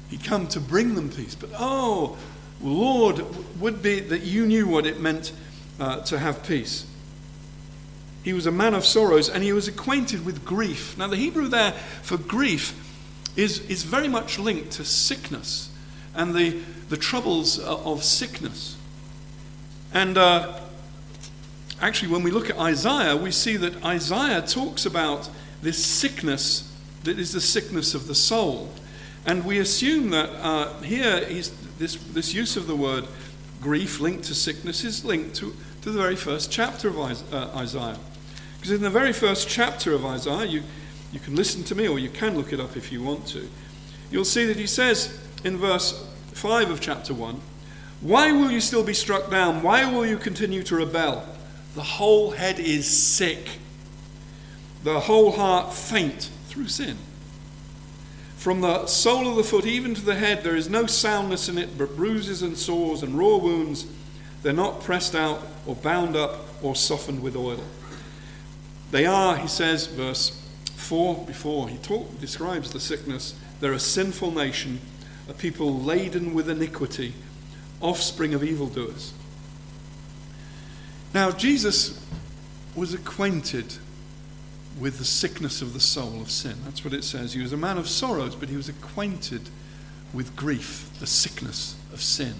He'd 0.09 0.23
come 0.23 0.47
to 0.49 0.59
bring 0.59 0.95
them 0.95 1.09
peace. 1.09 1.35
But 1.35 1.49
oh, 1.57 2.17
Lord, 2.61 3.23
would 3.59 3.81
be 3.81 3.99
that 3.99 4.23
you 4.23 4.45
knew 4.45 4.67
what 4.67 4.85
it 4.85 4.99
meant 4.99 5.31
uh, 5.79 6.01
to 6.01 6.17
have 6.17 6.43
peace. 6.43 6.85
He 8.23 8.33
was 8.33 8.45
a 8.45 8.51
man 8.51 8.73
of 8.73 8.85
sorrows 8.85 9.29
and 9.29 9.43
he 9.43 9.53
was 9.53 9.67
acquainted 9.67 10.25
with 10.25 10.43
grief. 10.43 10.97
Now, 10.97 11.07
the 11.07 11.15
Hebrew 11.15 11.47
there 11.47 11.71
for 12.01 12.17
grief 12.17 12.73
is, 13.35 13.59
is 13.69 13.83
very 13.83 14.07
much 14.07 14.39
linked 14.39 14.71
to 14.71 14.85
sickness 14.85 15.69
and 16.13 16.33
the, 16.33 16.59
the 16.89 16.97
troubles 16.97 17.59
uh, 17.59 17.77
of 17.83 18.03
sickness. 18.03 18.75
And 19.93 20.17
uh, 20.17 20.59
actually, 21.79 22.11
when 22.11 22.23
we 22.23 22.31
look 22.31 22.49
at 22.49 22.57
Isaiah, 22.57 23.15
we 23.15 23.31
see 23.31 23.55
that 23.57 23.83
Isaiah 23.85 24.41
talks 24.41 24.85
about 24.85 25.29
this 25.61 25.83
sickness 25.83 26.73
that 27.03 27.17
is 27.19 27.31
the 27.31 27.41
sickness 27.41 27.93
of 27.93 28.07
the 28.07 28.15
soul. 28.15 28.69
And 29.25 29.45
we 29.45 29.59
assume 29.59 30.09
that 30.09 30.29
uh, 30.41 30.81
here 30.81 31.25
this, 31.77 31.95
this 31.95 32.33
use 32.33 32.57
of 32.57 32.67
the 32.67 32.75
word 32.75 33.05
grief 33.61 33.99
linked 33.99 34.25
to 34.25 34.35
sickness 34.35 34.83
is 34.83 35.03
linked 35.03 35.35
to, 35.35 35.55
to 35.81 35.91
the 35.91 35.99
very 35.99 36.15
first 36.15 36.51
chapter 36.51 36.89
of 36.89 36.97
uh, 36.99 37.49
Isaiah. 37.55 37.97
Because 38.55 38.71
in 38.71 38.81
the 38.81 38.89
very 38.89 39.13
first 39.13 39.47
chapter 39.47 39.93
of 39.93 40.05
Isaiah, 40.05 40.45
you, 40.45 40.63
you 41.11 41.19
can 41.19 41.35
listen 41.35 41.63
to 41.65 41.75
me 41.75 41.87
or 41.87 41.99
you 41.99 42.09
can 42.09 42.35
look 42.35 42.53
it 42.53 42.59
up 42.59 42.75
if 42.75 42.91
you 42.91 43.03
want 43.03 43.27
to, 43.27 43.47
you'll 44.11 44.25
see 44.25 44.45
that 44.45 44.57
he 44.57 44.67
says 44.67 45.19
in 45.43 45.57
verse 45.57 46.07
5 46.33 46.69
of 46.69 46.81
chapter 46.81 47.13
1 47.13 47.39
Why 48.01 48.31
will 48.31 48.51
you 48.51 48.61
still 48.61 48.83
be 48.83 48.93
struck 48.93 49.29
down? 49.29 49.63
Why 49.63 49.91
will 49.91 50.05
you 50.05 50.17
continue 50.17 50.63
to 50.63 50.75
rebel? 50.75 51.25
The 51.75 51.83
whole 51.83 52.31
head 52.31 52.59
is 52.59 52.87
sick, 52.87 53.59
the 54.83 54.99
whole 54.99 55.31
heart 55.31 55.73
faint 55.73 56.29
through 56.47 56.67
sin. 56.67 56.97
From 58.37 58.61
the 58.61 58.85
sole 58.85 59.27
of 59.27 59.35
the 59.35 59.43
foot 59.43 59.65
even 59.65 59.95
to 59.95 60.01
the 60.01 60.15
head, 60.15 60.43
there 60.43 60.55
is 60.55 60.69
no 60.69 60.85
soundness 60.85 61.49
in 61.49 61.57
it, 61.57 61.77
but 61.77 61.95
bruises 61.95 62.43
and 62.43 62.57
sores 62.57 63.03
and 63.03 63.17
raw 63.17 63.37
wounds. 63.37 63.87
They're 64.43 64.53
not 64.53 64.81
pressed 64.81 65.15
out 65.15 65.41
or 65.65 65.75
bound 65.75 66.15
up 66.15 66.45
or 66.63 66.75
softened 66.75 67.21
with 67.21 67.35
oil. 67.35 67.63
They 68.91 69.05
are, 69.05 69.35
he 69.35 69.47
says, 69.47 69.87
verse 69.87 70.41
4 70.75 71.25
before 71.25 71.67
he 71.67 71.77
talk, 71.79 72.19
describes 72.21 72.71
the 72.71 72.79
sickness, 72.79 73.35
they're 73.59 73.73
a 73.73 73.79
sinful 73.79 74.31
nation, 74.31 74.79
a 75.27 75.33
people 75.33 75.81
laden 75.81 76.33
with 76.33 76.49
iniquity, 76.49 77.13
offspring 77.81 78.33
of 78.33 78.43
evildoers. 78.43 79.13
Now, 81.13 81.31
Jesus 81.31 82.05
was 82.75 82.93
acquainted 82.93 83.73
with 84.79 84.97
the 84.99 85.05
sickness 85.05 85.61
of 85.61 85.73
the 85.73 85.79
soul 85.79 86.21
of 86.21 86.29
sin. 86.29 86.55
That's 86.65 86.83
what 86.83 86.93
it 86.93 87.03
says. 87.03 87.33
He 87.33 87.41
was 87.41 87.53
a 87.53 87.57
man 87.57 87.77
of 87.77 87.87
sorrows, 87.87 88.35
but 88.35 88.49
he 88.49 88.55
was 88.55 88.69
acquainted 88.69 89.49
with 90.13 90.35
grief, 90.35 90.89
the 90.99 91.07
sickness 91.07 91.75
of 91.93 92.01
sin. 92.01 92.35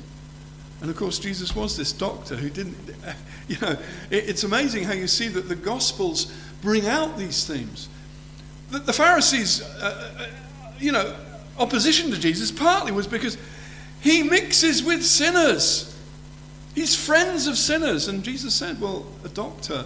And 0.81 0.89
of 0.91 0.95
course, 0.95 1.17
Jesus 1.17 1.55
was 1.55 1.75
this 1.75 1.91
doctor 1.91 2.35
who 2.35 2.49
didn't, 2.49 2.77
you 3.47 3.57
know, 3.61 3.77
it's 4.11 4.43
amazing 4.43 4.83
how 4.83 4.93
you 4.93 5.07
see 5.07 5.27
that 5.29 5.49
the 5.49 5.55
Gospels 5.55 6.31
bring 6.61 6.87
out 6.87 7.17
these 7.17 7.45
themes. 7.45 7.89
The, 8.69 8.79
the 8.79 8.93
Pharisees, 8.93 9.61
uh, 9.61 10.13
uh, 10.19 10.27
you 10.79 10.91
know, 10.91 11.15
opposition 11.57 12.11
to 12.11 12.19
Jesus 12.19 12.51
partly 12.51 12.91
was 12.91 13.07
because 13.07 13.37
he 14.01 14.21
mixes 14.21 14.83
with 14.83 15.03
sinners. 15.03 15.95
He's 16.75 16.95
friends 16.95 17.47
of 17.47 17.57
sinners. 17.57 18.07
And 18.07 18.23
Jesus 18.23 18.53
said, 18.53 18.79
well, 18.79 19.07
a 19.23 19.29
doctor 19.29 19.85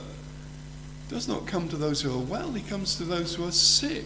does 1.11 1.27
not 1.27 1.45
come 1.45 1.67
to 1.67 1.75
those 1.75 2.01
who 2.01 2.13
are 2.13 2.23
well, 2.23 2.51
he 2.53 2.61
comes 2.61 2.95
to 2.95 3.03
those 3.03 3.35
who 3.35 3.45
are 3.45 3.51
sick. 3.51 4.05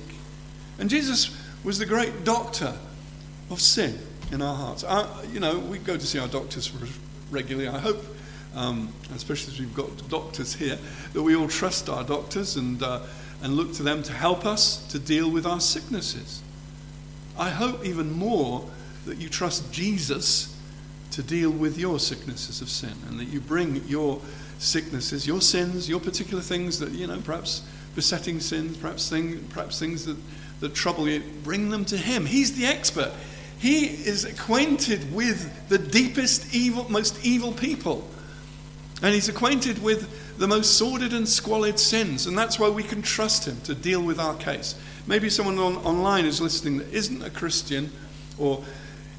And 0.79 0.89
Jesus 0.89 1.39
was 1.63 1.77
the 1.77 1.85
great 1.85 2.23
doctor 2.23 2.73
of 3.51 3.61
sin 3.61 3.97
in 4.31 4.41
our 4.41 4.55
hearts. 4.55 4.83
You 5.31 5.39
know, 5.39 5.59
we 5.59 5.77
go 5.77 5.95
to 5.95 6.05
see 6.05 6.17
our 6.17 6.27
doctors 6.27 6.73
regularly. 7.29 7.67
I 7.69 7.77
hope, 7.77 8.03
um, 8.55 8.91
especially 9.13 9.53
as 9.53 9.59
we've 9.59 9.75
got 9.75 10.09
doctors 10.09 10.55
here, 10.55 10.79
that 11.13 11.21
we 11.21 11.35
all 11.35 11.47
trust 11.47 11.89
our 11.89 12.03
doctors 12.03 12.55
and, 12.55 12.81
uh, 12.81 13.01
and 13.43 13.53
look 13.53 13.73
to 13.73 13.83
them 13.83 14.01
to 14.01 14.11
help 14.11 14.43
us 14.43 14.85
to 14.87 14.97
deal 14.97 15.29
with 15.29 15.45
our 15.45 15.61
sicknesses. 15.61 16.41
I 17.37 17.49
hope 17.49 17.85
even 17.85 18.11
more 18.13 18.67
that 19.05 19.19
you 19.19 19.29
trust 19.29 19.71
Jesus 19.71 20.59
to 21.11 21.21
deal 21.21 21.51
with 21.51 21.77
your 21.77 21.99
sicknesses 21.99 22.61
of 22.61 22.69
sin 22.69 22.93
and 23.07 23.19
that 23.19 23.25
you 23.25 23.39
bring 23.41 23.83
your 23.87 24.19
sicknesses, 24.59 25.27
your 25.27 25.41
sins, 25.41 25.89
your 25.89 25.99
particular 25.99 26.41
things 26.41 26.79
that, 26.79 26.91
you 26.91 27.07
know, 27.07 27.19
perhaps 27.21 27.63
besetting 27.95 28.39
sins, 28.39 28.77
perhaps, 28.77 29.09
thing, 29.09 29.43
perhaps 29.49 29.79
things 29.79 30.05
that, 30.05 30.17
that 30.59 30.73
trouble 30.73 31.07
you, 31.07 31.21
bring 31.43 31.69
them 31.69 31.85
to 31.85 31.97
Him. 31.97 32.25
He's 32.25 32.55
the 32.57 32.65
expert. 32.65 33.11
He 33.57 33.85
is 33.85 34.25
acquainted 34.25 35.13
with 35.13 35.69
the 35.69 35.77
deepest 35.77 36.53
evil, 36.53 36.89
most 36.89 37.23
evil 37.25 37.51
people. 37.51 38.07
And 39.01 39.13
he's 39.13 39.29
acquainted 39.29 39.81
with 39.81 40.37
the 40.37 40.47
most 40.47 40.77
sordid 40.77 41.13
and 41.13 41.27
squalid 41.27 41.79
sins. 41.79 42.27
And 42.27 42.37
that's 42.37 42.59
why 42.59 42.69
we 42.69 42.83
can 42.83 43.01
trust 43.01 43.47
him 43.47 43.59
to 43.61 43.75
deal 43.75 44.01
with 44.01 44.19
our 44.19 44.35
case. 44.35 44.75
Maybe 45.07 45.29
someone 45.29 45.57
on, 45.59 45.77
online 45.77 46.25
is 46.25 46.41
listening 46.41 46.77
that 46.77 46.93
isn't 46.93 47.21
a 47.23 47.29
Christian 47.29 47.91
or 48.37 48.63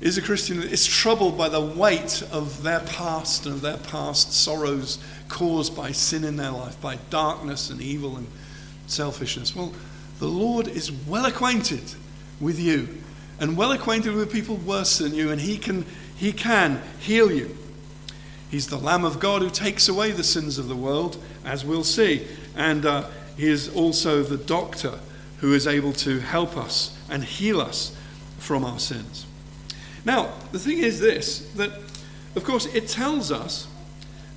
is 0.00 0.18
a 0.18 0.22
Christian 0.22 0.60
that 0.60 0.72
is 0.72 0.86
troubled 0.86 1.38
by 1.38 1.48
the 1.48 1.60
weight 1.60 2.22
of 2.30 2.62
their 2.62 2.80
past 2.80 3.46
and 3.46 3.54
of 3.54 3.60
their 3.62 3.78
past 3.78 4.32
sorrows 4.32 4.98
caused 5.28 5.76
by 5.76 5.92
sin 5.92 6.24
in 6.24 6.36
their 6.36 6.50
life, 6.50 6.80
by 6.80 6.98
darkness 7.10 7.70
and 7.70 7.80
evil 7.80 8.16
and 8.16 8.26
selfishness. 8.86 9.56
Well, 9.56 9.72
the 10.18 10.26
Lord 10.26 10.68
is 10.68 10.92
well 10.92 11.26
acquainted 11.26 11.94
with 12.40 12.58
you 12.58 12.88
and 13.38 13.56
well 13.56 13.72
acquainted 13.72 14.14
with 14.14 14.32
people 14.32 14.56
worse 14.56 14.98
than 14.98 15.14
you, 15.14 15.30
and 15.30 15.40
he 15.40 15.58
can, 15.58 15.84
he 16.16 16.32
can 16.32 16.82
heal 16.98 17.30
you. 17.30 17.56
He's 18.50 18.68
the 18.68 18.78
Lamb 18.78 19.04
of 19.04 19.18
God 19.18 19.42
who 19.42 19.50
takes 19.50 19.88
away 19.88 20.12
the 20.12 20.24
sins 20.24 20.58
of 20.58 20.68
the 20.68 20.76
world, 20.76 21.22
as 21.44 21.64
we'll 21.64 21.84
see. 21.84 22.26
And 22.54 22.86
uh, 22.86 23.08
he 23.36 23.48
is 23.48 23.74
also 23.74 24.22
the 24.22 24.38
doctor 24.38 24.98
who 25.38 25.52
is 25.52 25.66
able 25.66 25.92
to 25.92 26.20
help 26.20 26.56
us 26.56 26.96
and 27.10 27.24
heal 27.24 27.60
us 27.60 27.94
from 28.38 28.64
our 28.64 28.78
sins. 28.78 29.26
Now, 30.06 30.32
the 30.52 30.58
thing 30.60 30.78
is 30.78 31.00
this 31.00 31.40
that, 31.56 31.72
of 32.36 32.44
course, 32.44 32.66
it 32.66 32.88
tells 32.88 33.32
us 33.32 33.66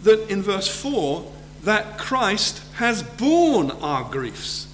that 0.01 0.27
in 0.29 0.41
verse 0.41 0.67
4 0.67 1.31
that 1.63 1.99
Christ 1.99 2.63
has 2.75 3.03
borne 3.03 3.71
our 3.71 4.09
griefs 4.09 4.67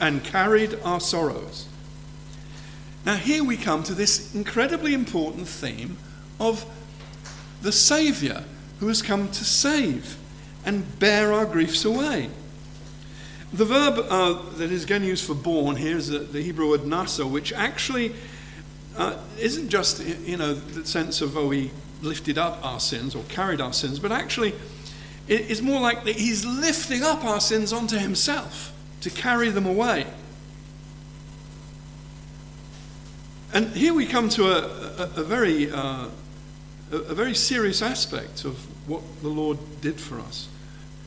and 0.00 0.24
carried 0.24 0.78
our 0.84 0.98
sorrows. 0.98 1.68
Now, 3.06 3.14
here 3.14 3.44
we 3.44 3.56
come 3.56 3.84
to 3.84 3.94
this 3.94 4.34
incredibly 4.34 4.94
important 4.94 5.46
theme 5.46 5.96
of 6.40 6.66
the 7.62 7.72
Saviour 7.72 8.42
who 8.80 8.88
has 8.88 9.00
come 9.00 9.28
to 9.28 9.44
save 9.44 10.16
and 10.64 10.98
bear 10.98 11.32
our 11.32 11.46
griefs 11.46 11.84
away. 11.84 12.30
The 13.52 13.64
verb 13.64 14.06
uh, 14.08 14.50
that 14.56 14.72
is 14.72 14.84
again 14.84 15.04
used 15.04 15.24
for 15.24 15.34
born 15.34 15.76
here 15.76 15.96
is 15.96 16.08
the, 16.08 16.20
the 16.20 16.42
Hebrew 16.42 16.70
word 16.70 16.80
nasa, 16.80 17.30
which 17.30 17.52
actually 17.52 18.14
uh, 18.96 19.16
isn't 19.38 19.68
just, 19.68 20.04
you 20.26 20.36
know, 20.36 20.54
the 20.54 20.86
sense 20.86 21.20
of, 21.20 21.36
oh, 21.36 21.50
he 21.50 21.70
lifted 22.02 22.38
up 22.38 22.64
our 22.64 22.80
sins 22.80 23.14
or 23.14 23.22
carried 23.24 23.60
our 23.60 23.72
sins, 23.72 23.98
but 23.98 24.12
actually 24.12 24.54
it 25.28 25.42
is 25.50 25.62
more 25.62 25.80
like 25.80 26.04
that 26.04 26.16
he's 26.16 26.44
lifting 26.44 27.02
up 27.02 27.24
our 27.24 27.40
sins 27.40 27.72
onto 27.72 27.96
himself 27.96 28.72
to 29.00 29.10
carry 29.10 29.50
them 29.50 29.66
away. 29.66 30.06
And 33.54 33.68
here 33.76 33.94
we 33.94 34.06
come 34.06 34.28
to 34.30 34.46
a, 34.46 35.02
a, 35.02 35.20
a 35.20 35.24
very, 35.24 35.70
uh, 35.70 36.08
a 36.90 37.14
very 37.14 37.34
serious 37.34 37.82
aspect 37.82 38.44
of 38.44 38.58
what 38.88 39.02
the 39.22 39.28
Lord 39.28 39.58
did 39.80 40.00
for 40.00 40.18
us. 40.18 40.48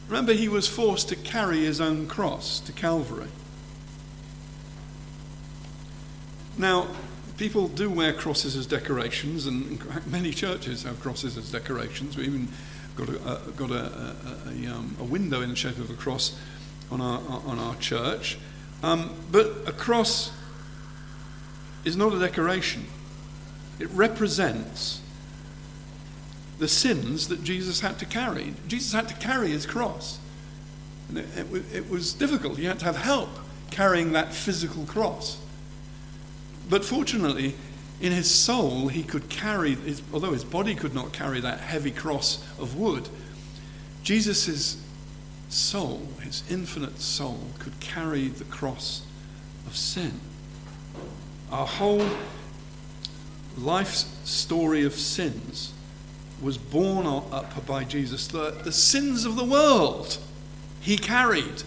Remember, 0.07 0.33
he 0.33 0.47
was 0.47 0.67
forced 0.67 1.09
to 1.09 1.15
carry 1.15 1.61
his 1.65 1.81
own 1.81 2.07
cross 2.07 2.59
to 2.61 2.71
Calvary. 2.71 3.27
Now, 6.57 6.87
people 7.37 7.67
do 7.67 7.89
wear 7.89 8.13
crosses 8.13 8.55
as 8.55 8.65
decorations, 8.65 9.45
and 9.45 9.79
many 10.07 10.31
churches 10.31 10.83
have 10.83 10.99
crosses 10.99 11.37
as 11.37 11.51
decorations. 11.51 12.17
We 12.17 12.25
even 12.25 12.47
got 12.95 13.09
a, 13.09 13.21
uh, 13.25 13.39
got 13.57 13.71
a, 13.71 14.15
a, 14.47 14.67
um, 14.67 14.95
a, 14.99 15.03
window 15.03 15.41
in 15.41 15.49
the 15.49 15.55
shape 15.55 15.77
of 15.77 15.89
a 15.89 15.95
cross 15.95 16.37
on 16.89 17.01
our, 17.01 17.19
on 17.45 17.59
our 17.59 17.75
church. 17.75 18.37
Um, 18.83 19.15
but 19.31 19.47
a 19.65 19.71
cross 19.71 20.31
is 21.83 21.97
not 21.97 22.13
a 22.13 22.19
decoration, 22.19 22.85
it 23.79 23.89
represents 23.91 25.01
the 26.57 26.67
sins 26.67 27.27
that 27.27 27.43
Jesus 27.43 27.81
had 27.81 27.99
to 27.99 28.05
carry. 28.05 28.53
Jesus 28.67 28.93
had 28.93 29.09
to 29.09 29.13
carry 29.15 29.49
his 29.49 29.65
cross. 29.65 30.19
And 31.09 31.17
it, 31.17 31.27
it, 31.35 31.75
it 31.75 31.89
was 31.89 32.13
difficult. 32.13 32.57
He 32.57 32.63
had 32.63 32.79
to 32.79 32.85
have 32.85 32.95
help 32.95 33.29
carrying 33.71 34.13
that 34.13 34.33
physical 34.33 34.85
cross. 34.85 35.37
But 36.69 36.83
fortunately, 36.83 37.55
in 38.01 38.11
his 38.11 38.29
soul, 38.29 38.87
he 38.87 39.03
could 39.03 39.29
carry, 39.29 39.75
his, 39.75 40.01
although 40.13 40.31
his 40.31 40.43
body 40.43 40.75
could 40.75 40.93
not 40.93 41.13
carry 41.13 41.39
that 41.41 41.59
heavy 41.59 41.91
cross 41.91 42.43
of 42.59 42.77
wood, 42.77 43.07
Jesus' 44.03 44.81
soul, 45.49 46.07
his 46.21 46.43
infinite 46.49 46.99
soul, 46.99 47.39
could 47.59 47.79
carry 47.79 48.27
the 48.27 48.43
cross 48.45 49.05
of 49.65 49.75
sin. 49.75 50.19
Our 51.51 51.67
whole 51.67 52.05
life's 53.57 54.05
story 54.23 54.83
of 54.83 54.93
sins 54.93 55.73
was 56.41 56.57
borne 56.57 57.05
up 57.05 57.65
by 57.65 57.83
Jesus. 57.83 58.27
The, 58.27 58.51
the 58.63 58.71
sins 58.71 59.25
of 59.25 59.35
the 59.35 59.45
world 59.45 60.17
he 60.81 60.97
carried, 60.97 61.63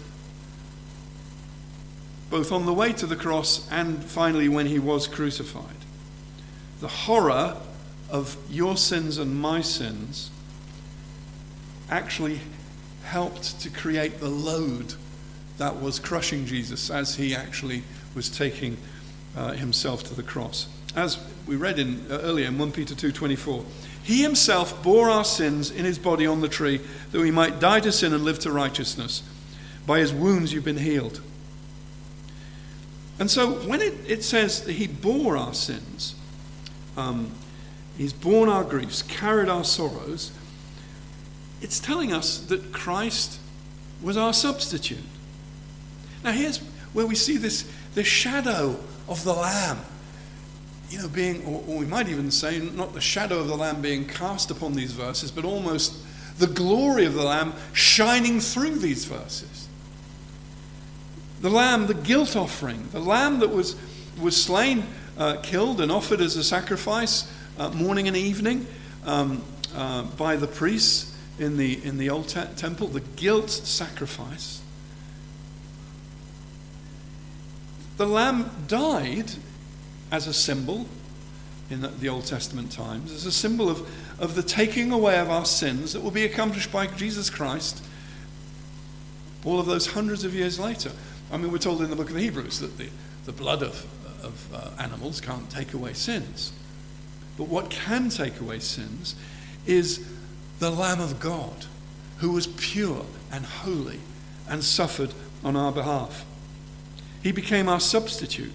both 2.29 2.51
on 2.51 2.65
the 2.65 2.73
way 2.73 2.93
to 2.93 3.05
the 3.05 3.15
cross 3.15 3.67
and 3.71 4.03
finally 4.03 4.47
when 4.49 4.67
he 4.67 4.79
was 4.79 5.07
crucified. 5.07 5.65
The 6.79 6.87
horror 6.87 7.57
of 8.09 8.37
your 8.49 8.77
sins 8.77 9.17
and 9.17 9.39
my 9.39 9.61
sins 9.61 10.31
actually 11.89 12.39
helped 13.03 13.59
to 13.61 13.69
create 13.69 14.19
the 14.19 14.29
load 14.29 14.93
that 15.57 15.81
was 15.81 15.99
crushing 15.99 16.45
Jesus 16.45 16.89
as 16.89 17.15
he 17.15 17.35
actually 17.35 17.83
was 18.15 18.29
taking 18.29 18.77
uh, 19.35 19.51
himself 19.51 20.03
to 20.03 20.15
the 20.15 20.23
cross. 20.23 20.67
As 20.95 21.19
we 21.47 21.55
read 21.55 21.79
in, 21.79 22.05
uh, 22.09 22.19
earlier 22.21 22.47
in 22.47 22.57
1 22.57 22.71
Peter 22.71 22.95
2:24, 22.95 23.65
he 24.03 24.21
himself 24.21 24.81
bore 24.81 25.09
our 25.09 25.25
sins 25.25 25.69
in 25.69 25.85
his 25.85 25.99
body 25.99 26.25
on 26.25 26.41
the 26.41 26.47
tree 26.47 26.79
that 27.11 27.19
we 27.19 27.31
might 27.31 27.59
die 27.59 27.79
to 27.81 27.91
sin 27.91 28.13
and 28.13 28.23
live 28.23 28.39
to 28.39 28.51
righteousness. 28.51 29.21
By 29.85 29.99
his 29.99 30.13
wounds 30.13 30.53
you've 30.53 30.63
been 30.63 30.77
healed. 30.77 31.21
And 33.19 33.29
so 33.29 33.51
when 33.67 33.81
it, 33.81 33.93
it 34.07 34.23
says 34.23 34.63
that 34.63 34.73
he 34.73 34.87
bore 34.87 35.35
our 35.37 35.53
sins, 35.53 36.15
um, 36.95 37.31
he's 37.97 38.13
borne 38.13 38.47
our 38.49 38.63
griefs, 38.63 39.01
carried 39.01 39.49
our 39.49 39.65
sorrows, 39.65 40.31
it's 41.61 41.79
telling 41.79 42.13
us 42.13 42.39
that 42.45 42.71
Christ 42.71 43.39
was 44.01 44.15
our 44.15 44.33
substitute. 44.33 44.97
Now 46.23 46.31
here's 46.31 46.59
where 46.93 47.05
we 47.05 47.15
see 47.15 47.37
this, 47.37 47.69
this 47.93 48.07
shadow 48.07 48.79
of 49.07 49.23
the 49.23 49.33
Lamb. 49.33 49.79
You 50.89 50.99
know, 50.99 51.07
being, 51.09 51.45
or, 51.45 51.63
or 51.67 51.77
we 51.79 51.85
might 51.85 52.07
even 52.07 52.31
say, 52.31 52.59
not 52.59 52.93
the 52.93 53.01
shadow 53.01 53.39
of 53.39 53.47
the 53.47 53.55
Lamb 53.55 53.81
being 53.81 54.07
cast 54.07 54.49
upon 54.49 54.73
these 54.73 54.93
verses, 54.93 55.29
but 55.29 55.45
almost 55.45 55.97
the 56.39 56.47
glory 56.47 57.05
of 57.05 57.13
the 57.13 57.23
Lamb 57.23 57.53
shining 57.73 58.39
through 58.39 58.77
these 58.77 59.05
verses. 59.05 59.68
The 61.41 61.49
Lamb, 61.49 61.87
the 61.87 61.93
guilt 61.93 62.35
offering, 62.35 62.89
the 62.91 62.99
Lamb 62.99 63.39
that 63.39 63.49
was, 63.49 63.75
was 64.19 64.41
slain, 64.41 64.83
uh, 65.17 65.37
killed, 65.41 65.79
and 65.79 65.91
offered 65.91 66.19
as 66.19 66.35
a 66.35 66.43
sacrifice 66.43 67.31
uh, 67.57 67.69
morning 67.69 68.07
and 68.07 68.17
evening 68.17 68.67
um, 69.05 69.41
uh, 69.75 70.03
by 70.03 70.35
the 70.35 70.47
priests 70.47 71.15
in 71.39 71.55
the, 71.55 71.83
in 71.85 71.97
the 71.97 72.09
Old 72.09 72.27
te- 72.27 72.53
Temple, 72.57 72.87
the 72.87 72.99
guilt 72.99 73.49
sacrifice. 73.49 74.61
The 77.97 78.05
lamb 78.05 78.49
died 78.67 79.31
as 80.11 80.27
a 80.27 80.33
symbol 80.33 80.87
in 81.69 81.81
the, 81.81 81.87
the 81.87 82.09
Old 82.09 82.25
Testament 82.25 82.71
times, 82.71 83.11
as 83.11 83.25
a 83.25 83.31
symbol 83.31 83.69
of, 83.69 83.89
of 84.19 84.35
the 84.35 84.43
taking 84.43 84.91
away 84.91 85.19
of 85.19 85.29
our 85.29 85.45
sins 85.45 85.93
that 85.93 86.01
will 86.01 86.11
be 86.11 86.25
accomplished 86.25 86.71
by 86.71 86.87
Jesus 86.87 87.29
Christ 87.29 87.83
all 89.45 89.59
of 89.59 89.65
those 89.65 89.87
hundreds 89.87 90.23
of 90.23 90.33
years 90.33 90.59
later. 90.59 90.91
I 91.31 91.37
mean, 91.37 91.51
we're 91.51 91.59
told 91.59 91.81
in 91.81 91.89
the 91.89 91.95
book 91.95 92.09
of 92.09 92.15
Hebrews 92.15 92.59
that 92.59 92.77
the, 92.77 92.89
the 93.25 93.31
blood 93.31 93.61
of, 93.61 93.85
of 94.23 94.53
uh, 94.53 94.81
animals 94.81 95.21
can't 95.21 95.49
take 95.49 95.73
away 95.73 95.93
sins. 95.93 96.53
But 97.37 97.47
what 97.47 97.69
can 97.69 98.09
take 98.09 98.39
away 98.41 98.59
sins 98.59 99.15
is 99.65 100.05
the 100.59 100.71
Lamb 100.71 100.99
of 100.99 101.19
God, 101.19 101.65
who 102.17 102.31
was 102.31 102.47
pure 102.47 103.05
and 103.31 103.45
holy 103.45 103.99
and 104.49 104.63
suffered 104.63 105.13
on 105.43 105.55
our 105.55 105.71
behalf. 105.71 106.25
He 107.21 107.31
became 107.31 107.69
our 107.69 107.79
substitute. 107.79 108.51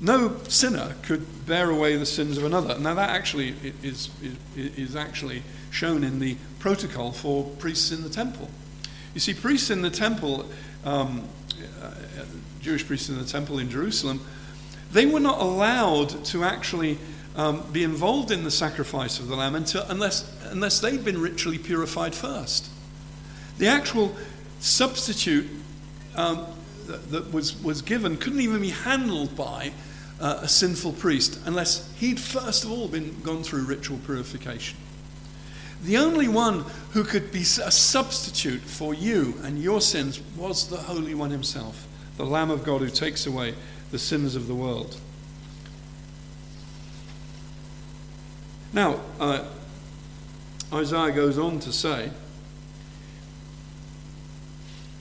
No 0.00 0.38
sinner 0.44 0.94
could 1.02 1.46
bear 1.46 1.68
away 1.70 1.96
the 1.96 2.06
sins 2.06 2.38
of 2.38 2.44
another. 2.44 2.78
Now, 2.78 2.94
that 2.94 3.10
actually 3.10 3.54
is, 3.82 4.08
is, 4.22 4.78
is 4.78 4.96
actually 4.96 5.42
shown 5.70 6.04
in 6.04 6.20
the 6.20 6.36
protocol 6.58 7.12
for 7.12 7.44
priests 7.58 7.92
in 7.92 8.02
the 8.02 8.08
temple. 8.08 8.48
You 9.12 9.20
see, 9.20 9.34
priests 9.34 9.70
in 9.70 9.82
the 9.82 9.90
temple, 9.90 10.48
um, 10.84 11.28
uh, 11.82 11.90
Jewish 12.60 12.86
priests 12.86 13.08
in 13.08 13.18
the 13.18 13.24
temple 13.24 13.58
in 13.58 13.70
Jerusalem, 13.70 14.20
they 14.92 15.06
were 15.06 15.20
not 15.20 15.40
allowed 15.40 16.24
to 16.26 16.44
actually 16.44 16.98
um, 17.36 17.62
be 17.72 17.84
involved 17.84 18.30
in 18.30 18.44
the 18.44 18.50
sacrifice 18.50 19.18
of 19.18 19.28
the 19.28 19.36
lamb 19.36 19.54
until, 19.54 19.84
unless, 19.88 20.30
unless 20.50 20.80
they'd 20.80 21.04
been 21.04 21.20
ritually 21.20 21.58
purified 21.58 22.14
first. 22.14 22.68
The 23.58 23.68
actual 23.68 24.14
substitute 24.58 25.48
um, 26.16 26.46
that, 26.86 27.10
that, 27.10 27.32
was, 27.32 27.62
was 27.62 27.82
given 27.82 28.16
couldn't 28.16 28.40
even 28.40 28.60
be 28.60 28.70
handled 28.70 29.36
by 29.36 29.72
uh, 30.20 30.40
a 30.42 30.48
sinful 30.48 30.92
priest 30.92 31.38
unless 31.46 31.90
he'd 31.96 32.20
first 32.20 32.64
of 32.64 32.72
all 32.72 32.88
been 32.88 33.20
gone 33.22 33.42
through 33.42 33.64
ritual 33.64 33.98
purification. 34.04 34.78
The 35.82 35.96
only 35.96 36.28
one 36.28 36.64
who 36.92 37.04
could 37.04 37.32
be 37.32 37.40
a 37.40 37.70
substitute 37.70 38.60
for 38.60 38.92
you 38.92 39.34
and 39.42 39.62
your 39.62 39.80
sins 39.80 40.20
was 40.36 40.68
the 40.68 40.76
Holy 40.76 41.14
One 41.14 41.30
himself, 41.30 41.86
the 42.16 42.26
Lamb 42.26 42.50
of 42.50 42.64
God 42.64 42.80
who 42.80 42.90
takes 42.90 43.26
away 43.26 43.54
the 43.90 43.98
sins 43.98 44.36
of 44.36 44.46
the 44.46 44.54
world. 44.54 45.00
Now, 48.72 49.00
uh, 49.18 49.44
Isaiah 50.72 51.12
goes 51.12 51.38
on 51.38 51.58
to 51.60 51.72
say, 51.72 52.10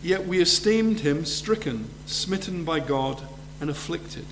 Yet 0.01 0.25
we 0.25 0.39
esteemed 0.39 1.01
him 1.01 1.25
stricken, 1.25 1.89
smitten 2.05 2.63
by 2.63 2.79
God, 2.79 3.21
and 3.59 3.69
afflicted. 3.69 4.25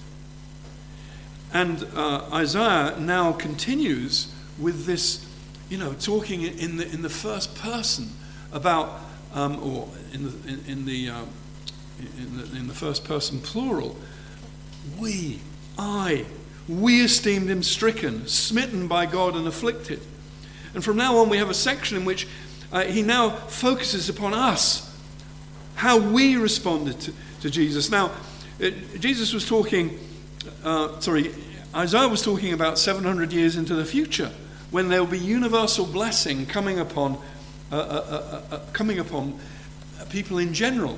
And 1.53 1.85
uh, 1.93 2.29
Isaiah 2.31 2.95
now 2.99 3.33
continues 3.33 4.33
with 4.57 4.85
this, 4.85 5.26
you 5.69 5.77
know, 5.77 5.93
talking 5.93 6.43
in 6.43 6.77
the, 6.77 6.89
in 6.91 7.01
the 7.01 7.09
first 7.09 7.55
person 7.55 8.09
about, 8.51 9.01
um, 9.33 9.61
or 9.61 9.89
in 10.13 10.23
the, 10.23 10.47
in, 10.47 10.65
in 10.67 10.85
the, 10.85 11.09
uh, 11.09 11.21
in, 12.17 12.37
the, 12.37 12.57
in 12.57 12.67
the 12.67 12.73
first 12.73 13.03
person 13.03 13.39
plural, 13.39 13.97
we, 14.99 15.39
I, 15.77 16.25
we 16.67 17.03
esteemed 17.03 17.49
him 17.49 17.63
stricken, 17.63 18.27
smitten 18.27 18.87
by 18.87 19.05
God, 19.05 19.35
and 19.35 19.47
afflicted. 19.47 19.99
And 20.73 20.83
from 20.83 20.97
now 20.97 21.17
on, 21.17 21.29
we 21.29 21.37
have 21.37 21.49
a 21.49 21.55
section 21.55 21.97
in 21.97 22.05
which 22.05 22.27
uh, 22.71 22.83
he 22.83 23.01
now 23.01 23.29
focuses 23.29 24.09
upon 24.09 24.33
us, 24.33 24.83
how 25.75 25.97
we 25.97 26.37
responded 26.37 26.99
to, 27.01 27.13
to 27.41 27.49
Jesus. 27.49 27.91
Now, 27.91 28.11
it, 28.59 28.99
Jesus 28.99 29.33
was 29.33 29.47
talking, 29.47 29.99
uh, 30.63 30.99
sorry, 30.99 31.33
Isaiah 31.75 32.07
was 32.07 32.21
talking 32.21 32.53
about 32.53 32.79
700 32.79 33.31
years 33.33 33.57
into 33.57 33.75
the 33.75 33.85
future 33.85 34.31
when 34.71 34.89
there 34.89 35.03
will 35.03 35.11
be 35.11 35.19
universal 35.19 35.85
blessing 35.85 36.45
coming 36.45 36.79
upon, 36.79 37.17
uh, 37.71 37.75
uh, 37.75 37.79
uh, 38.51 38.55
uh 38.55 38.59
coming 38.73 38.99
upon 38.99 39.39
people 40.09 40.37
in 40.37 40.53
general. 40.53 40.97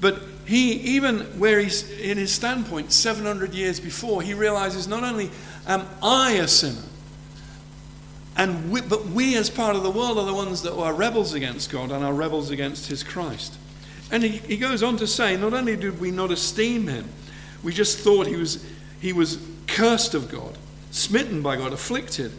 But 0.00 0.20
he, 0.46 0.72
even 0.72 1.20
where 1.38 1.60
he's 1.60 1.88
in 1.90 2.18
his 2.18 2.32
standpoint 2.32 2.92
700 2.92 3.54
years 3.54 3.78
before, 3.78 4.22
he 4.22 4.34
realizes 4.34 4.88
not 4.88 5.04
only 5.04 5.30
am 5.66 5.86
I 6.02 6.32
a 6.32 6.48
sinner, 6.48 6.82
and 8.36 8.72
we, 8.72 8.80
but 8.80 9.06
we 9.06 9.36
as 9.36 9.50
part 9.50 9.76
of 9.76 9.82
the 9.82 9.90
world 9.90 10.18
are 10.18 10.24
the 10.24 10.34
ones 10.34 10.62
that 10.62 10.74
are 10.74 10.94
rebels 10.94 11.34
against 11.34 11.70
God 11.70 11.90
and 11.90 12.04
are 12.04 12.14
rebels 12.14 12.50
against 12.50 12.88
his 12.88 13.02
Christ. 13.02 13.56
And 14.10 14.22
he, 14.22 14.38
he 14.38 14.56
goes 14.56 14.82
on 14.82 14.96
to 14.98 15.06
say, 15.06 15.36
not 15.36 15.54
only 15.54 15.76
did 15.76 16.00
we 16.00 16.10
not 16.10 16.30
esteem 16.30 16.86
him, 16.88 17.08
we 17.62 17.72
just 17.72 17.98
thought 17.98 18.26
he 18.26 18.36
was, 18.36 18.64
he 19.00 19.12
was 19.12 19.38
cursed 19.66 20.14
of 20.14 20.30
God, 20.30 20.56
smitten 20.90 21.42
by 21.42 21.56
God, 21.56 21.72
afflicted. 21.72 22.32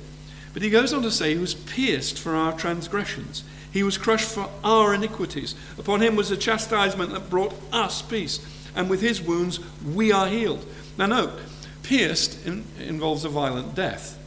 But 0.53 0.61
he 0.61 0.69
goes 0.69 0.93
on 0.93 1.01
to 1.01 1.11
say 1.11 1.33
he 1.33 1.39
was 1.39 1.55
pierced 1.55 2.19
for 2.19 2.35
our 2.35 2.53
transgressions. 2.53 3.43
He 3.71 3.81
was 3.81 3.97
crushed 3.97 4.29
for 4.29 4.49
our 4.63 4.93
iniquities. 4.93 5.55
Upon 5.79 6.01
him 6.01 6.15
was 6.15 6.29
the 6.29 6.37
chastisement 6.37 7.11
that 7.11 7.29
brought 7.29 7.53
us 7.71 8.03
peace. 8.03 8.39
And 8.75 8.89
with 8.89 9.01
his 9.01 9.21
wounds 9.21 9.59
we 9.83 10.11
are 10.11 10.27
healed. 10.27 10.65
Now, 10.97 11.07
note, 11.07 11.39
pierced 11.81 12.45
in, 12.45 12.65
involves 12.79 13.25
a 13.25 13.29
violent 13.29 13.73
death. 13.73 14.19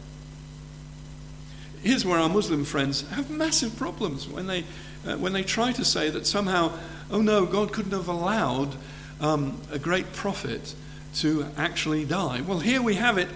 Here's 1.82 2.04
where 2.04 2.18
our 2.18 2.28
Muslim 2.28 2.64
friends 2.64 3.08
have 3.10 3.30
massive 3.30 3.76
problems 3.76 4.26
when 4.26 4.48
they, 4.48 4.64
uh, 5.06 5.16
when 5.16 5.32
they 5.32 5.44
try 5.44 5.70
to 5.72 5.84
say 5.84 6.10
that 6.10 6.26
somehow, 6.26 6.72
oh 7.10 7.22
no, 7.22 7.46
God 7.46 7.72
couldn't 7.72 7.92
have 7.92 8.08
allowed 8.08 8.74
um, 9.20 9.60
a 9.70 9.78
great 9.78 10.12
prophet 10.12 10.74
to 11.16 11.46
actually 11.56 12.04
die. 12.04 12.40
Well, 12.40 12.58
here 12.58 12.82
we 12.82 12.96
have 12.96 13.18
it 13.18 13.28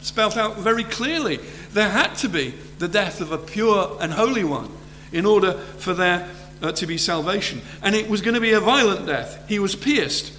spelt 0.00 0.36
out 0.36 0.58
very 0.58 0.84
clearly. 0.84 1.38
There 1.72 1.90
had 1.90 2.14
to 2.16 2.28
be 2.28 2.54
the 2.78 2.88
death 2.88 3.20
of 3.20 3.32
a 3.32 3.38
pure 3.38 3.96
and 4.00 4.12
holy 4.12 4.44
one 4.44 4.70
in 5.12 5.26
order 5.26 5.52
for 5.52 5.94
there 5.94 6.28
uh, 6.62 6.72
to 6.72 6.86
be 6.86 6.98
salvation. 6.98 7.60
And 7.82 7.94
it 7.94 8.08
was 8.08 8.20
going 8.20 8.34
to 8.34 8.40
be 8.40 8.52
a 8.52 8.60
violent 8.60 9.06
death. 9.06 9.48
He 9.48 9.58
was 9.58 9.74
pierced. 9.74 10.32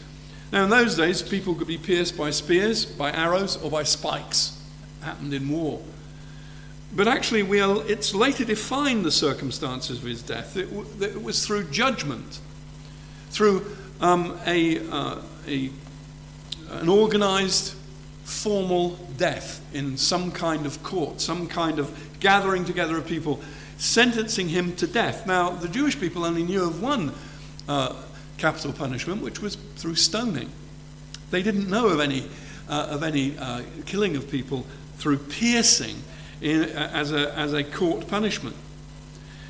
Now, 0.52 0.64
in 0.64 0.70
those 0.70 0.96
days, 0.96 1.22
people 1.22 1.56
could 1.56 1.68
be 1.68 1.78
pierced 1.78 2.18
by 2.18 2.32
spears, 2.32 2.86
by 2.86 3.12
arrows, 3.12 3.58
or 3.58 3.72
by 3.72 3.84
spikes. 3.84 4.62
It 5.02 5.06
happened 5.06 5.34
in 5.34 5.50
war. 5.50 5.82
But 6.94 7.08
actually, 7.08 7.44
we 7.44 7.62
are, 7.62 7.82
it's 7.88 8.14
later 8.14 8.44
defined 8.44 9.06
the 9.06 9.12
circumstances 9.12 10.00
of 10.00 10.04
his 10.04 10.22
death. 10.22 10.58
It, 10.58 10.70
it 11.02 11.24
was 11.24 11.46
through 11.46 11.70
judgment, 11.70 12.40
through 13.30 13.66
um, 14.02 14.38
a, 14.46 14.80
uh, 14.90 15.22
a, 15.48 15.70
an 16.72 16.90
organized, 16.90 17.76
formal 18.32 18.98
death 19.18 19.62
in 19.74 19.98
some 19.98 20.32
kind 20.32 20.66
of 20.66 20.82
court, 20.82 21.22
some 21.22 21.48
kind 21.48 21.80
of 21.80 22.20
gathering 22.20 22.66
together 22.66 22.98
of 22.98 23.06
people 23.06 23.40
sentencing 23.78 24.50
him 24.50 24.76
to 24.76 24.88
death. 24.88 25.28
Now, 25.28 25.50
the 25.50 25.68
Jewish 25.68 26.00
people 26.00 26.24
only 26.24 26.44
knew 26.44 26.64
of 26.64 26.82
one 26.82 27.12
uh, 27.68 27.96
capital 28.38 28.74
punishment, 28.74 29.22
which 29.22 29.42
was 29.42 29.56
through 29.76 29.96
stoning. 29.96 30.50
They 31.30 31.44
didn't 31.44 31.70
know 31.70 31.88
of 31.88 32.00
any, 32.00 32.30
uh, 32.70 32.88
of 32.90 33.04
any 33.04 33.38
uh, 33.38 33.64
killing 33.86 34.16
of 34.16 34.30
people 34.32 34.66
through 34.98 35.18
piercing 35.18 35.98
in, 36.42 36.64
uh, 36.64 36.90
as, 36.94 37.12
a, 37.12 37.34
as 37.38 37.54
a 37.54 37.64
court 37.64 38.08
punishment. 38.08 38.56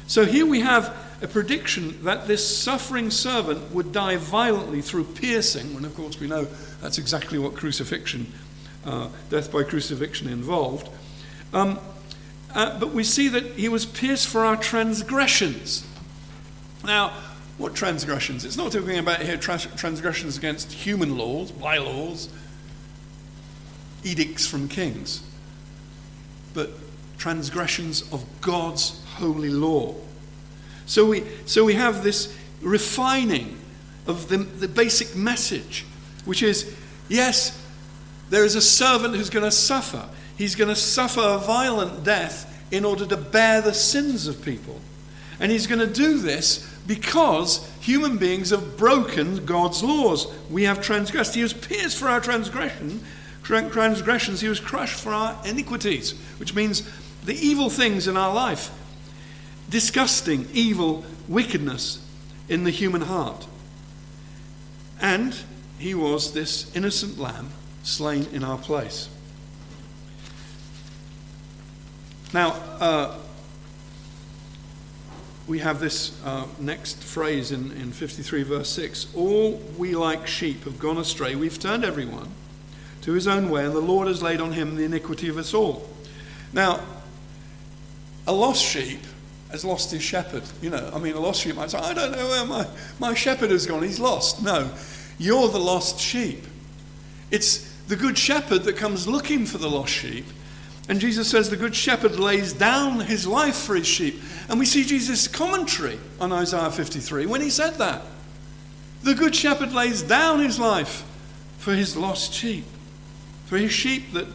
So 0.08 0.26
here 0.26 0.46
we 0.46 0.62
have 0.62 0.96
a 1.22 1.28
prediction 1.28 2.04
that 2.04 2.28
this 2.28 2.46
suffering 2.58 3.12
servant 3.12 3.72
would 3.72 3.92
die 3.92 4.18
violently 4.18 4.82
through 4.82 5.06
piercing, 5.06 5.76
and 5.76 5.86
of 5.86 5.96
course 5.96 6.20
we 6.20 6.28
know 6.28 6.48
that's 6.82 6.98
exactly 6.98 7.38
what 7.38 7.56
crucifixion, 7.56 8.32
uh, 8.86 9.10
death 9.30 9.52
by 9.52 9.64
crucifixion 9.64 10.28
involved. 10.28 10.90
Um, 11.54 11.80
uh, 12.54 12.80
but 12.80 12.94
we 12.94 13.04
see 13.04 13.28
that 13.30 13.44
he 13.54 13.70
was 13.70 13.86
pierced 13.86 14.28
for 14.28 14.44
our 14.44 14.58
transgressions. 14.58 15.86
Now, 16.84 17.14
what 17.58 17.76
transgressions? 17.76 18.44
It's 18.44 18.58
not 18.58 18.72
talking 18.72 18.98
about 18.98 19.22
here 19.22 19.38
transgressions 19.38 20.38
against 20.38 20.72
human 20.72 21.18
laws, 21.18 21.52
bylaws, 21.52 22.30
edicts 24.04 24.48
from 24.48 24.68
kings, 24.68 25.24
but 26.54 26.72
transgressions 27.18 28.02
of 28.12 28.26
God's 28.42 29.00
holy 29.16 29.50
law. 29.50 29.94
So 30.88 31.06
we, 31.06 31.24
so 31.46 31.64
we 31.64 31.76
have 31.76 32.04
this 32.04 32.36
refining 32.62 33.60
of 34.08 34.28
the, 34.28 34.38
the 34.38 34.68
basic 34.68 35.16
message, 35.16 35.86
which 36.26 36.42
is 36.42 36.76
yes, 37.10 37.61
there 38.32 38.46
is 38.46 38.56
a 38.56 38.62
servant 38.62 39.14
who's 39.14 39.30
going 39.30 39.44
to 39.44 39.52
suffer. 39.52 40.08
He's 40.38 40.56
going 40.56 40.70
to 40.70 40.76
suffer 40.76 41.20
a 41.20 41.38
violent 41.38 42.06
death 42.06 42.48
in 42.72 42.86
order 42.86 43.06
to 43.06 43.18
bear 43.18 43.62
the 43.62 43.74
sins 43.74 44.26
of 44.26 44.42
people. 44.42 44.80
And 45.42 45.52
he's 45.52 45.68
going 45.68 45.86
to 45.86 45.94
do 45.94 46.18
this 46.18 46.66
because 46.88 47.70
human 47.82 48.18
beings 48.18 48.52
have 48.52 48.78
broken 48.78 49.46
God's 49.46 49.84
laws. 49.84 50.34
We 50.50 50.64
have 50.64 50.82
transgressed. 50.82 51.36
He 51.36 51.44
was 51.44 51.52
pierced 51.52 51.98
for 51.98 52.08
our 52.08 52.22
transgression, 52.22 53.04
transgressions. 53.44 54.40
He 54.40 54.48
was 54.48 54.62
crushed 54.62 55.02
for 55.02 55.12
our 55.12 55.38
iniquities, 55.46 56.18
which 56.38 56.56
means 56.56 56.90
the 57.26 57.36
evil 57.36 57.70
things 57.70 58.08
in 58.08 58.16
our 58.16 58.34
life. 58.34 58.72
Disgusting, 59.70 60.48
evil, 60.54 61.04
wickedness 61.28 62.02
in 62.48 62.64
the 62.64 62.72
human 62.72 63.02
heart. 63.02 63.46
And 65.02 65.36
he 65.78 65.94
was 65.94 66.32
this 66.32 66.74
innocent 66.74 67.20
lamb 67.20 67.50
slain 67.84 68.28
in 68.32 68.44
our 68.44 68.58
place. 68.58 69.10
Now, 72.34 72.52
uh, 72.80 73.18
we 75.48 75.60
have 75.60 75.80
this 75.80 76.18
uh, 76.24 76.48
next 76.60 77.04
phrase 77.04 77.52
in, 77.52 77.72
in 77.74 77.92
53, 77.92 78.44
verse 78.44 78.70
6 78.70 79.14
All 79.16 79.62
we 79.78 79.96
like 79.96 80.28
sheep 80.28 80.64
have 80.64 80.80
gone 80.80 80.98
astray. 80.98 81.36
We've 81.36 81.60
turned 81.60 81.84
everyone 81.84 82.30
to 83.02 83.14
his 83.14 83.28
own 83.28 83.50
way, 83.50 83.66
and 83.66 83.76
the 83.76 83.82
Lord 83.82 84.08
has 84.08 84.22
laid 84.22 84.40
on 84.40 84.54
him 84.54 84.76
the 84.76 84.84
iniquity 84.84 85.28
of 85.28 85.38
us 85.38 85.54
all. 85.54 85.90
Now, 86.54 86.82
a 88.28 88.34
lost 88.34 88.64
sheep 88.64 89.02
has 89.50 89.66
lost 89.66 89.92
his 89.92 90.02
shepherd. 90.02 90.44
You 90.62 90.70
know, 90.70 90.90
I 90.94 91.00
mean, 91.00 91.16
a 91.16 91.20
lost 91.20 91.42
sheep 91.42 91.56
might 91.56 91.72
say, 91.72 91.80
I 91.80 91.94
don't 91.94 92.12
know 92.12 92.28
where 92.28 92.46
my, 92.46 92.68
my 93.00 93.14
shepherd 93.14 93.52
has 93.52 93.66
gone. 93.66 93.84
He's 93.84 94.00
lost. 94.00 94.42
No, 94.42 94.72
you're 95.18 95.50
the 95.50 95.60
lost 95.60 96.00
sheep. 96.00 96.46
It's 97.32 97.71
the 97.92 97.98
good 97.98 98.18
shepherd 98.18 98.64
that 98.64 98.78
comes 98.78 99.06
looking 99.06 99.46
for 99.46 99.58
the 99.58 99.70
lost 99.70 99.92
sheep. 99.92 100.24
And 100.88 101.02
Jesus 101.02 101.30
says 101.30 101.50
the 101.50 101.58
good 101.58 101.76
shepherd 101.76 102.18
lays 102.18 102.54
down 102.54 103.02
his 103.02 103.28
life 103.28 103.58
for 103.58 103.76
his 103.76 103.86
sheep. 103.86 104.22
And 104.48 104.58
we 104.58 104.66
see 104.66 104.86
Jesus' 104.86 105.28
commentary 105.28 106.00
on 106.18 106.32
Isaiah 106.32 106.72
53 106.72 107.26
when 107.26 107.42
he 107.42 107.50
said 107.50 107.72
that. 107.80 108.04
The 109.04 109.14
good 109.14 109.36
shepherd 109.36 109.74
lays 109.74 110.04
down 110.04 110.40
his 110.40 110.58
life 110.58 111.04
for 111.58 111.74
his 111.74 111.98
lost 111.98 112.32
sheep, 112.32 112.64
for 113.48 113.58
his 113.58 113.74
sheep 113.74 114.14
that, 114.14 114.28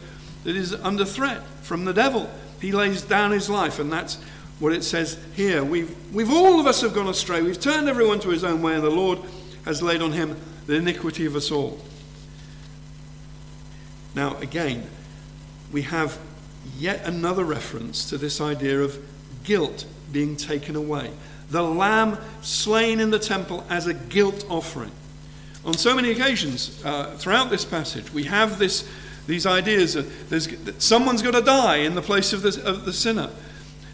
that 0.43 0.55
is 0.55 0.75
under 0.75 1.03
threat 1.03 1.43
from 1.63 1.83
the 1.83 1.93
devil. 1.93 2.29
He 2.61 2.71
lays 2.71 3.01
down 3.01 3.31
his 3.31 3.49
life, 3.49 3.79
and 3.79 3.91
that's 3.91 4.21
what 4.59 4.71
it 4.71 4.83
says 4.83 5.17
here. 5.35 5.63
We've, 5.63 5.95
we've 6.13 6.31
all 6.31 6.59
of 6.59 6.67
us 6.67 6.81
have 6.81 6.93
gone 6.93 7.07
astray. 7.07 7.41
We've 7.41 7.59
turned 7.59 7.89
everyone 7.89 8.19
to 8.19 8.29
his 8.29 8.43
own 8.43 8.61
way, 8.61 8.75
and 8.75 8.83
the 8.83 8.91
Lord 8.91 9.17
has 9.65 9.81
laid 9.81 10.03
on 10.03 10.11
him 10.11 10.39
the 10.67 10.75
iniquity 10.75 11.25
of 11.25 11.35
us 11.35 11.49
all. 11.49 11.79
Now, 14.17 14.35
again, 14.37 14.83
we 15.71 15.83
have 15.83 16.17
yet 16.75 17.05
another 17.05 17.43
reference 17.45 18.09
to 18.09 18.17
this 18.17 18.41
idea 18.41 18.81
of 18.81 18.97
guilt 19.43 19.85
being 20.11 20.35
taken 20.35 20.75
away. 20.75 21.11
The 21.51 21.61
lamb 21.61 22.17
slain 22.41 22.99
in 22.99 23.11
the 23.11 23.19
temple 23.19 23.63
as 23.69 23.85
a 23.85 23.93
guilt 23.93 24.43
offering. 24.49 24.89
On 25.63 25.75
so 25.75 25.95
many 25.95 26.09
occasions 26.09 26.83
uh, 26.83 27.15
throughout 27.17 27.51
this 27.51 27.63
passage, 27.63 28.11
we 28.11 28.23
have 28.23 28.57
this, 28.57 28.89
these 29.27 29.45
ideas 29.45 29.93
that, 29.93 30.81
someone's 30.81 31.21
got 31.21 31.35
to 31.35 31.41
die 31.43 31.77
in 31.77 31.93
the 31.93 32.01
place 32.01 32.33
of 32.33 32.41
the, 32.41 32.59
of 32.67 32.85
the 32.85 32.93
sinner. 32.93 33.29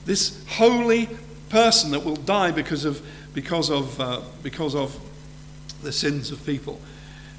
This 0.06 0.42
holy 0.48 1.10
person 1.50 1.92
that 1.92 2.06
will 2.06 2.16
die 2.16 2.52
because 2.52 2.86
of, 2.86 3.06
because 3.34 3.70
of, 3.70 4.00
uh, 4.00 4.22
because 4.42 4.74
of 4.74 4.98
the 5.82 5.92
sins 5.92 6.32
of 6.32 6.46
people. 6.46 6.80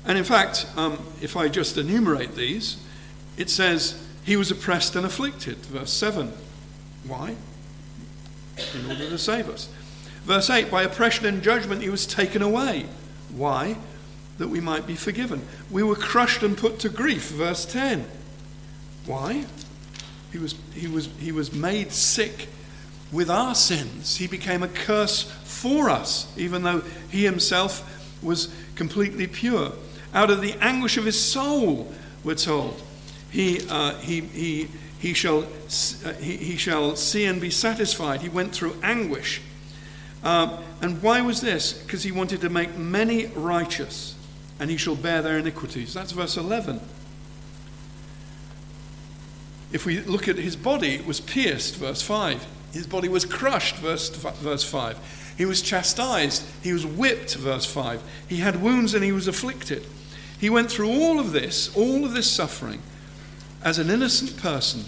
And 0.05 0.19
in 0.19 0.25
fact, 0.25 0.67
um, 0.77 0.99
if 1.23 1.37
I 1.37 1.49
just 1.49 1.77
enumerate 1.79 2.35
these, 2.35 2.77
it 3.37 3.51
says, 3.51 4.03
He 4.25 4.37
was 4.37 4.51
oppressed 4.51 4.97
and 4.97 5.07
afflicted. 5.07 5.57
Verse 5.67 5.93
7. 5.93 6.33
Why? 7.07 7.37
In 8.75 8.91
order 8.91 9.09
to 9.09 9.19
save 9.19 9.49
us. 9.49 9.69
Verse 10.25 10.49
8, 10.51 10.71
By 10.71 10.83
oppression 10.83 11.27
and 11.27 11.43
judgment 11.43 11.83
he 11.83 11.89
was 11.89 12.07
taken 12.07 12.43
away. 12.43 12.87
Why? 13.35 13.77
That 14.39 14.49
we 14.49 14.61
might 14.61 14.87
be 14.87 14.95
forgiven. 14.95 15.43
We 15.71 15.83
were 15.83 15.97
crushed 15.97 16.43
and 16.43 16.57
put 16.57 16.79
to 16.81 16.89
grief. 16.89 17.31
Verse 17.31 17.65
10. 17.65 18.05
Why? 19.07 19.45
He 20.33 20.39
was, 20.39 20.55
he 20.75 20.87
was, 20.87 21.09
he 21.19 21.33
was 21.33 21.53
made 21.53 21.93
sick 21.93 22.49
with 23.13 23.31
our 23.31 23.55
sins. 23.55 24.17
He 24.17 24.27
became 24.27 24.63
a 24.63 24.69
curse 24.69 25.31
for 25.45 25.89
us, 25.89 26.33
even 26.37 26.63
though 26.63 26.83
he 27.11 27.25
himself 27.25 27.91
was 28.23 28.53
completely 28.75 29.27
pure. 29.27 29.73
Out 30.15 30.31
of 30.31 30.41
the 30.41 30.55
anguish 30.61 30.97
of 30.97 31.05
his 31.05 31.21
soul, 31.21 31.93
we're 32.23 32.37
told, 32.37 32.81
he, 33.31 33.61
uh, 33.69 33.97
he, 33.97 34.21
he, 34.21 34.69
he, 35.01 35.13
shall, 35.13 35.43
uh, 35.43 36.13
he, 36.15 36.37
he 36.37 36.57
shall 36.57 36.95
see 36.95 37.25
and 37.25 37.41
be 37.41 37.51
satisfied. 37.51 38.23
He 38.23 38.29
went 38.29 38.55
through 38.55 38.77
anguish. 38.83 39.43
Uh, 40.23 40.63
and 40.81 41.03
why 41.03 41.21
was 41.21 41.41
this? 41.41 41.73
Because 41.73 42.05
he 42.05 42.13
wanted 42.13 42.41
to 42.43 42.49
make 42.49 42.77
many 42.77 43.27
righteous, 43.27 44.15
and 44.61 44.71
he 44.71 44.77
shall 44.77 44.95
bear 44.95 45.21
their 45.21 45.39
iniquities. 45.39 45.93
That's 45.93 46.13
verse 46.13 46.37
11. 46.37 46.81
If 49.73 49.85
we 49.85 50.01
look 50.03 50.29
at 50.29 50.37
his 50.37 50.55
body, 50.55 50.95
it 50.95 51.05
was 51.05 51.21
pierced, 51.21 51.75
verse 51.75 52.01
5. 52.01 52.47
His 52.73 52.87
body 52.87 53.09
was 53.09 53.25
crushed, 53.25 53.77
verse, 53.77 54.09
verse 54.09 54.63
5. 54.63 55.35
He 55.37 55.45
was 55.45 55.61
chastised, 55.61 56.45
he 56.63 56.73
was 56.73 56.87
whipped, 56.87 57.35
verse 57.35 57.67
5. 57.67 58.01
He 58.29 58.37
had 58.37 58.63
wounds 58.63 58.95
and 58.95 59.03
he 59.03 59.11
was 59.11 59.27
afflicted. 59.27 59.85
He 60.39 60.51
went 60.51 60.71
through 60.71 60.91
all 60.91 61.21
of 61.21 61.33
this, 61.33 61.75
all 61.77 62.05
of 62.05 62.13
this 62.13 62.31
suffering, 62.31 62.83
as 63.63 63.79
an 63.79 63.91
innocent 63.91 64.37
person 64.37 64.85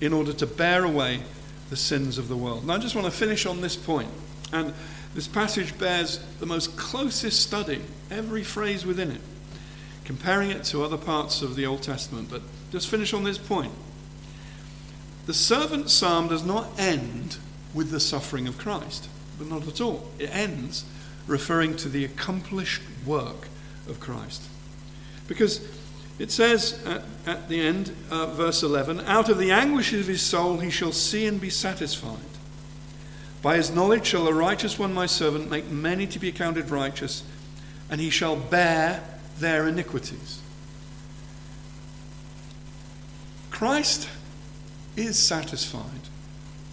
in 0.00 0.12
order 0.12 0.32
to 0.32 0.46
bear 0.46 0.84
away 0.84 1.20
the 1.70 1.76
sins 1.76 2.18
of 2.18 2.28
the 2.28 2.36
world. 2.36 2.62
And 2.62 2.72
I 2.72 2.78
just 2.78 2.94
want 2.94 3.06
to 3.06 3.10
finish 3.10 3.46
on 3.46 3.60
this 3.60 3.76
point. 3.76 4.08
And 4.52 4.72
this 5.14 5.26
passage 5.26 5.76
bears 5.78 6.18
the 6.40 6.46
most 6.46 6.76
closest 6.76 7.40
study, 7.40 7.80
every 8.10 8.44
phrase 8.44 8.84
within 8.84 9.10
it, 9.10 9.20
comparing 10.04 10.50
it 10.50 10.64
to 10.64 10.84
other 10.84 10.98
parts 10.98 11.42
of 11.42 11.56
the 11.56 11.66
Old 11.66 11.82
Testament. 11.82 12.28
But 12.30 12.42
just 12.70 12.88
finish 12.88 13.14
on 13.14 13.24
this 13.24 13.38
point. 13.38 13.72
The 15.26 15.34
servant 15.34 15.90
psalm 15.90 16.28
does 16.28 16.44
not 16.44 16.68
end 16.78 17.38
with 17.74 17.90
the 17.90 18.00
suffering 18.00 18.46
of 18.46 18.58
Christ, 18.58 19.08
but 19.38 19.48
not 19.48 19.66
at 19.66 19.80
all. 19.80 20.08
It 20.18 20.34
ends 20.34 20.84
referring 21.26 21.76
to 21.78 21.88
the 21.88 22.04
accomplished 22.04 22.82
work 23.04 23.48
of 23.88 24.00
Christ. 24.00 24.42
Because 25.28 25.66
it 26.18 26.30
says 26.30 26.82
at, 26.86 27.02
at 27.26 27.48
the 27.48 27.60
end, 27.60 27.94
uh, 28.10 28.26
verse 28.26 28.62
11, 28.62 29.00
Out 29.00 29.28
of 29.28 29.38
the 29.38 29.50
anguish 29.50 29.92
of 29.92 30.06
his 30.06 30.22
soul 30.22 30.58
he 30.58 30.70
shall 30.70 30.92
see 30.92 31.26
and 31.26 31.40
be 31.40 31.50
satisfied. 31.50 32.18
By 33.42 33.56
his 33.56 33.70
knowledge 33.70 34.06
shall 34.06 34.24
the 34.24 34.34
righteous 34.34 34.78
one, 34.78 34.94
my 34.94 35.06
servant, 35.06 35.50
make 35.50 35.70
many 35.70 36.06
to 36.08 36.18
be 36.18 36.28
accounted 36.28 36.70
righteous, 36.70 37.22
and 37.90 38.00
he 38.00 38.10
shall 38.10 38.36
bear 38.36 39.04
their 39.38 39.68
iniquities. 39.68 40.40
Christ 43.50 44.08
is 44.96 45.18
satisfied 45.18 46.08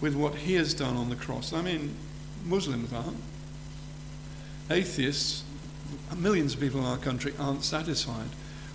with 0.00 0.14
what 0.14 0.34
he 0.34 0.54
has 0.54 0.74
done 0.74 0.96
on 0.96 1.10
the 1.10 1.16
cross. 1.16 1.52
I 1.52 1.62
mean, 1.62 1.94
Muslims 2.44 2.92
aren't. 2.92 3.22
Atheists, 4.70 5.43
millions 6.18 6.54
of 6.54 6.60
people 6.60 6.80
in 6.80 6.86
our 6.86 6.98
country 6.98 7.32
aren't 7.38 7.64
satisfied 7.64 8.28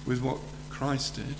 with 0.06 0.22
what 0.22 0.38
Christ 0.70 1.16
did. 1.16 1.36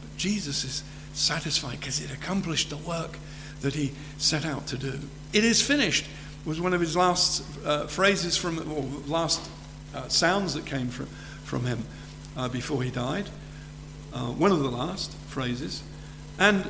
But 0.00 0.16
Jesus 0.16 0.64
is 0.64 0.82
satisfied 1.12 1.80
because 1.80 2.00
it 2.00 2.12
accomplished 2.12 2.70
the 2.70 2.76
work 2.76 3.18
that 3.62 3.74
he 3.74 3.92
set 4.18 4.44
out 4.44 4.66
to 4.68 4.76
do. 4.76 5.00
It 5.32 5.44
is 5.44 5.62
finished 5.62 6.06
was 6.46 6.60
one 6.60 6.72
of 6.72 6.80
his 6.80 6.96
last 6.96 7.44
uh, 7.66 7.86
phrases 7.88 8.36
from, 8.36 8.58
or 8.72 8.82
last 9.08 9.50
uh, 9.94 10.06
sounds 10.08 10.54
that 10.54 10.64
came 10.64 10.88
from, 10.88 11.06
from 11.42 11.66
him 11.66 11.84
uh, 12.36 12.48
before 12.48 12.82
he 12.82 12.90
died. 12.90 13.28
Uh, 14.12 14.26
one 14.28 14.52
of 14.52 14.60
the 14.60 14.70
last 14.70 15.12
phrases. 15.26 15.82
And 16.38 16.64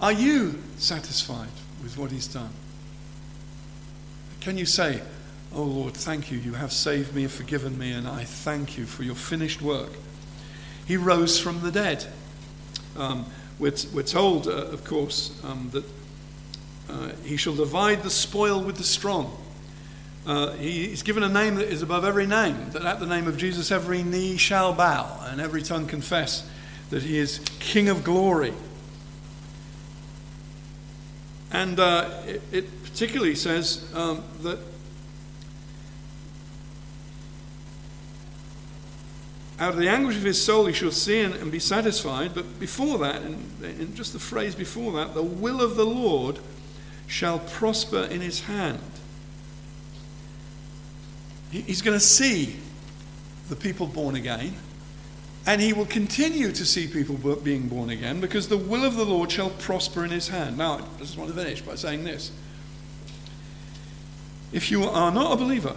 are 0.00 0.12
you 0.12 0.62
satisfied 0.76 1.48
with 1.82 1.96
what 1.96 2.10
he's 2.10 2.26
done? 2.26 2.50
Can 4.40 4.58
you 4.58 4.66
say, 4.66 5.00
Oh 5.52 5.62
Lord, 5.62 5.94
thank 5.94 6.30
you, 6.30 6.38
you 6.38 6.54
have 6.54 6.72
saved 6.72 7.14
me 7.14 7.24
and 7.24 7.32
forgiven 7.32 7.76
me, 7.76 7.92
and 7.92 8.06
I 8.06 8.24
thank 8.24 8.78
you 8.78 8.86
for 8.86 9.02
your 9.02 9.16
finished 9.16 9.60
work? 9.60 9.90
He 10.86 10.96
rose 10.96 11.40
from 11.40 11.60
the 11.62 11.72
dead. 11.72 12.06
Um, 12.96 13.26
we're, 13.58 13.74
we're, 13.92 14.02
told, 14.02 14.46
uh, 14.46 14.66
of 14.66 14.84
course, 14.84 15.38
um, 15.44 15.70
that 15.72 15.84
uh, 16.88 17.10
he 17.24 17.36
shall 17.36 17.54
divide 17.54 18.02
the 18.02 18.10
spoil 18.10 18.62
with 18.62 18.76
the 18.76 18.84
strong. 18.84 19.36
Uh, 20.26 20.54
given 21.02 21.22
a 21.22 21.28
name 21.28 21.56
that 21.56 21.68
is 21.68 21.82
above 21.82 22.04
every 22.04 22.26
name, 22.26 22.70
that 22.70 22.84
at 22.84 23.00
the 23.00 23.06
name 23.06 23.26
of 23.26 23.36
Jesus 23.36 23.72
every 23.72 24.02
knee 24.02 24.36
shall 24.36 24.72
bow 24.72 25.18
and 25.28 25.40
every 25.40 25.62
tongue 25.62 25.86
confess 25.86 26.48
that 26.90 27.02
he 27.02 27.18
is 27.18 27.40
King 27.58 27.88
of 27.88 28.04
glory. 28.04 28.52
And 31.52 31.80
uh, 31.80 32.10
it, 32.26 32.42
it, 32.52 32.82
particularly 32.82 33.34
says 33.34 33.88
um, 33.94 34.22
that 34.42 34.58
Out 39.60 39.74
of 39.74 39.78
the 39.78 39.88
anguish 39.88 40.16
of 40.16 40.22
his 40.22 40.42
soul 40.42 40.64
he 40.64 40.72
shall 40.72 40.90
see 40.90 41.20
and, 41.20 41.34
and 41.34 41.52
be 41.52 41.58
satisfied. 41.58 42.34
But 42.34 42.58
before 42.58 42.96
that, 42.98 43.20
in 43.22 43.94
just 43.94 44.14
the 44.14 44.18
phrase 44.18 44.54
before 44.54 44.92
that, 44.92 45.14
the 45.14 45.22
will 45.22 45.60
of 45.60 45.76
the 45.76 45.84
Lord 45.84 46.38
shall 47.06 47.40
prosper 47.40 48.04
in 48.04 48.22
his 48.22 48.40
hand. 48.40 48.80
He, 51.50 51.60
he's 51.60 51.82
going 51.82 51.98
to 51.98 52.04
see 52.04 52.56
the 53.50 53.56
people 53.56 53.86
born 53.86 54.14
again. 54.14 54.54
And 55.46 55.60
he 55.60 55.72
will 55.72 55.86
continue 55.86 56.52
to 56.52 56.64
see 56.64 56.86
people 56.86 57.16
being 57.36 57.68
born 57.68 57.90
again 57.90 58.20
because 58.20 58.48
the 58.48 58.56
will 58.56 58.84
of 58.84 58.96
the 58.96 59.04
Lord 59.04 59.30
shall 59.30 59.50
prosper 59.50 60.04
in 60.04 60.10
his 60.10 60.28
hand. 60.28 60.56
Now, 60.56 60.78
I 60.78 60.98
just 60.98 61.18
want 61.18 61.30
to 61.30 61.36
finish 61.36 61.60
by 61.60 61.74
saying 61.74 62.04
this. 62.04 62.30
If 64.52 64.70
you 64.70 64.84
are 64.84 65.10
not 65.10 65.32
a 65.32 65.36
believer, 65.36 65.74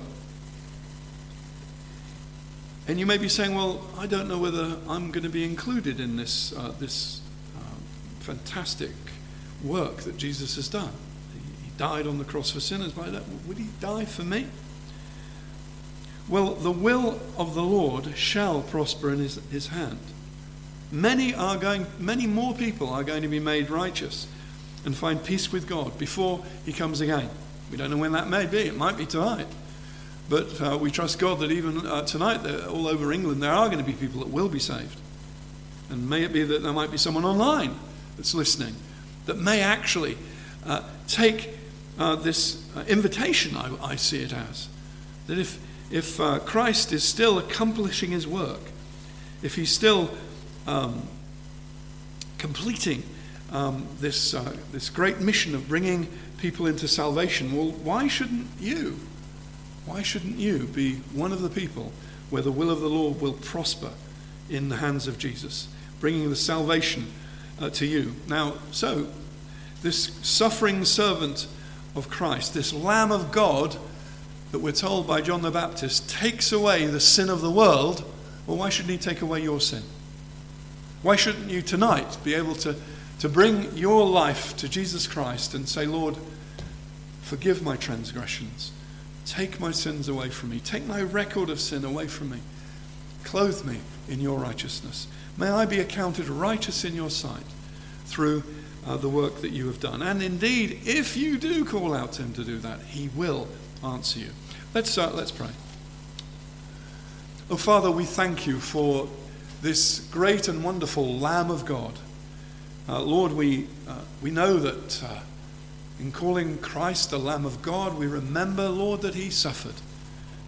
and 2.87 2.99
you 2.99 3.05
may 3.05 3.17
be 3.17 3.29
saying, 3.29 3.55
well, 3.55 3.81
I 3.97 4.07
don't 4.07 4.27
know 4.27 4.37
whether 4.37 4.75
I'm 4.89 5.11
going 5.11 5.23
to 5.23 5.29
be 5.29 5.43
included 5.43 5.99
in 5.99 6.17
this, 6.17 6.53
uh, 6.53 6.73
this 6.79 7.21
uh, 7.57 7.61
fantastic 8.19 8.91
work 9.63 9.97
that 10.01 10.17
Jesus 10.17 10.55
has 10.57 10.67
done. 10.67 10.91
He 11.63 11.71
died 11.77 12.07
on 12.07 12.17
the 12.17 12.25
cross 12.25 12.51
for 12.51 12.59
sinners. 12.59 12.93
That, 12.93 13.23
would 13.47 13.57
he 13.57 13.67
die 13.79 14.05
for 14.05 14.23
me? 14.23 14.47
Well, 16.27 16.55
the 16.55 16.71
will 16.71 17.19
of 17.37 17.55
the 17.55 17.63
Lord 17.63 18.17
shall 18.17 18.61
prosper 18.61 19.11
in 19.11 19.19
his, 19.19 19.39
his 19.49 19.67
hand. 19.67 19.99
Many 20.91 21.33
are 21.33 21.57
going, 21.57 21.87
many 21.99 22.27
more 22.27 22.53
people 22.53 22.89
are 22.89 23.03
going 23.03 23.23
to 23.23 23.27
be 23.27 23.39
made 23.39 23.69
righteous 23.69 24.27
and 24.85 24.95
find 24.95 25.23
peace 25.23 25.51
with 25.51 25.67
God 25.67 25.97
before 25.97 26.43
he 26.65 26.73
comes 26.73 27.01
again. 27.01 27.29
We 27.71 27.77
don't 27.77 27.89
know 27.89 27.97
when 27.97 28.11
that 28.11 28.29
may 28.29 28.45
be. 28.45 28.59
It 28.59 28.75
might 28.75 28.97
be 28.97 29.05
tonight. 29.05 29.47
But 30.29 30.61
uh, 30.61 30.77
we 30.77 30.89
trust 30.89 31.19
God 31.19 31.39
that 31.39 31.51
even 31.51 31.85
uh, 31.85 32.03
tonight, 32.03 32.45
all 32.65 32.87
over 32.87 33.11
England, 33.11 33.43
there 33.43 33.51
are 33.51 33.67
going 33.67 33.79
to 33.79 33.83
be 33.83 33.93
people 33.93 34.19
that 34.21 34.29
will 34.29 34.49
be 34.49 34.59
saved. 34.59 34.99
And 35.89 36.09
may 36.09 36.23
it 36.23 36.33
be 36.33 36.43
that 36.43 36.63
there 36.63 36.73
might 36.73 36.91
be 36.91 36.97
someone 36.97 37.25
online 37.25 37.77
that's 38.15 38.33
listening 38.33 38.75
that 39.25 39.37
may 39.37 39.61
actually 39.61 40.17
uh, 40.65 40.81
take 41.07 41.49
uh, 41.97 42.15
this 42.15 42.67
uh, 42.75 42.83
invitation, 42.87 43.55
I, 43.55 43.71
I, 43.81 43.95
see 43.95 44.21
it 44.21 44.33
as. 44.33 44.67
That 45.27 45.37
if, 45.37 45.59
if 45.91 46.19
uh, 46.19 46.39
Christ 46.39 46.91
is 46.91 47.03
still 47.03 47.37
accomplishing 47.37 48.11
his 48.11 48.27
work, 48.27 48.61
if 49.41 49.55
he's 49.55 49.71
still 49.71 50.09
um, 50.65 51.07
completing 52.37 53.03
um, 53.51 53.87
this, 53.99 54.31
this 54.71 54.89
great 54.89 55.19
mission 55.19 55.53
of 55.53 55.67
bringing 55.67 56.07
people 56.37 56.65
into 56.65 56.87
salvation, 56.87 57.55
well, 57.55 57.71
why 57.71 58.07
shouldn't 58.07 58.47
you? 58.59 58.99
Why 59.85 60.01
shouldn't 60.01 60.37
you 60.37 60.59
be 60.67 60.95
one 61.13 61.31
of 61.31 61.41
the 61.41 61.49
people 61.49 61.91
where 62.29 62.41
the 62.41 62.51
will 62.51 62.69
of 62.69 62.81
the 62.81 62.89
Lord 62.89 63.19
will 63.21 63.33
prosper 63.33 63.91
in 64.49 64.69
the 64.69 64.77
hands 64.77 65.07
of 65.07 65.17
Jesus, 65.17 65.67
bringing 65.99 66.29
the 66.29 66.35
salvation 66.35 67.07
uh, 67.59 67.69
to 67.71 67.85
you? 67.85 68.15
Now, 68.27 68.55
so, 68.71 69.07
this 69.81 70.05
suffering 70.21 70.85
servant 70.85 71.47
of 71.95 72.09
Christ, 72.09 72.53
this 72.53 72.73
Lamb 72.73 73.11
of 73.11 73.31
God 73.31 73.77
that 74.51 74.59
we're 74.59 74.71
told 74.71 75.07
by 75.07 75.19
John 75.21 75.41
the 75.41 75.51
Baptist 75.51 76.09
takes 76.09 76.51
away 76.51 76.85
the 76.85 76.99
sin 76.99 77.29
of 77.29 77.41
the 77.41 77.51
world, 77.51 78.05
well, 78.47 78.57
why 78.57 78.69
shouldn't 78.69 78.91
he 78.91 78.97
take 78.97 79.21
away 79.21 79.41
your 79.41 79.59
sin? 79.59 79.83
Why 81.01 81.15
shouldn't 81.15 81.49
you 81.49 81.61
tonight 81.61 82.17
be 82.23 82.33
able 82.33 82.55
to, 82.55 82.75
to 83.19 83.29
bring 83.29 83.75
your 83.75 84.05
life 84.05 84.55
to 84.57 84.69
Jesus 84.69 85.07
Christ 85.07 85.53
and 85.53 85.67
say, 85.67 85.85
Lord, 85.85 86.17
forgive 87.21 87.61
my 87.61 87.75
transgressions, 87.75 88.71
take 89.25 89.59
my 89.59 89.71
sins 89.71 90.07
away 90.07 90.29
from 90.29 90.49
me, 90.49 90.59
take 90.59 90.85
my 90.85 91.01
record 91.01 91.49
of 91.49 91.59
sin 91.59 91.85
away 91.85 92.07
from 92.07 92.29
me, 92.31 92.39
clothe 93.23 93.65
me 93.65 93.79
in 94.07 94.19
your 94.19 94.39
righteousness. 94.39 95.07
May 95.37 95.49
I 95.49 95.65
be 95.65 95.79
accounted 95.79 96.27
righteous 96.29 96.83
in 96.83 96.95
your 96.95 97.09
sight 97.09 97.43
through 98.05 98.43
uh, 98.85 98.97
the 98.97 99.09
work 99.09 99.41
that 99.41 99.51
you 99.51 99.67
have 99.67 99.79
done. 99.79 100.01
And 100.01 100.21
indeed, 100.21 100.81
if 100.85 101.15
you 101.17 101.37
do 101.37 101.65
call 101.65 101.93
out 101.93 102.13
to 102.13 102.23
him 102.23 102.33
to 102.33 102.43
do 102.43 102.57
that, 102.59 102.81
he 102.81 103.09
will 103.15 103.47
answer 103.83 104.19
you. 104.19 104.29
Let's, 104.73 104.97
uh, 104.97 105.11
let's 105.13 105.31
pray. 105.31 105.49
Oh, 107.49 107.57
Father, 107.57 107.91
we 107.91 108.05
thank 108.05 108.47
you 108.47 108.59
for 108.59 109.07
this 109.61 110.07
great 110.11 110.47
and 110.47 110.63
wonderful 110.63 111.17
Lamb 111.19 111.49
of 111.49 111.65
God. 111.65 111.93
Uh, 112.87 113.01
Lord, 113.01 113.31
we, 113.31 113.67
uh, 113.87 114.01
we 114.21 114.29
know 114.29 114.57
that 114.57 115.03
uh, 115.03 115.19
in 115.99 116.11
calling 116.11 116.57
Christ 116.57 117.11
the 117.11 117.19
Lamb 117.19 117.45
of 117.45 117.61
God, 117.61 117.97
we 117.97 118.07
remember, 118.07 118.67
Lord, 118.69 119.01
that 119.01 119.15
he 119.15 119.29
suffered. 119.29 119.75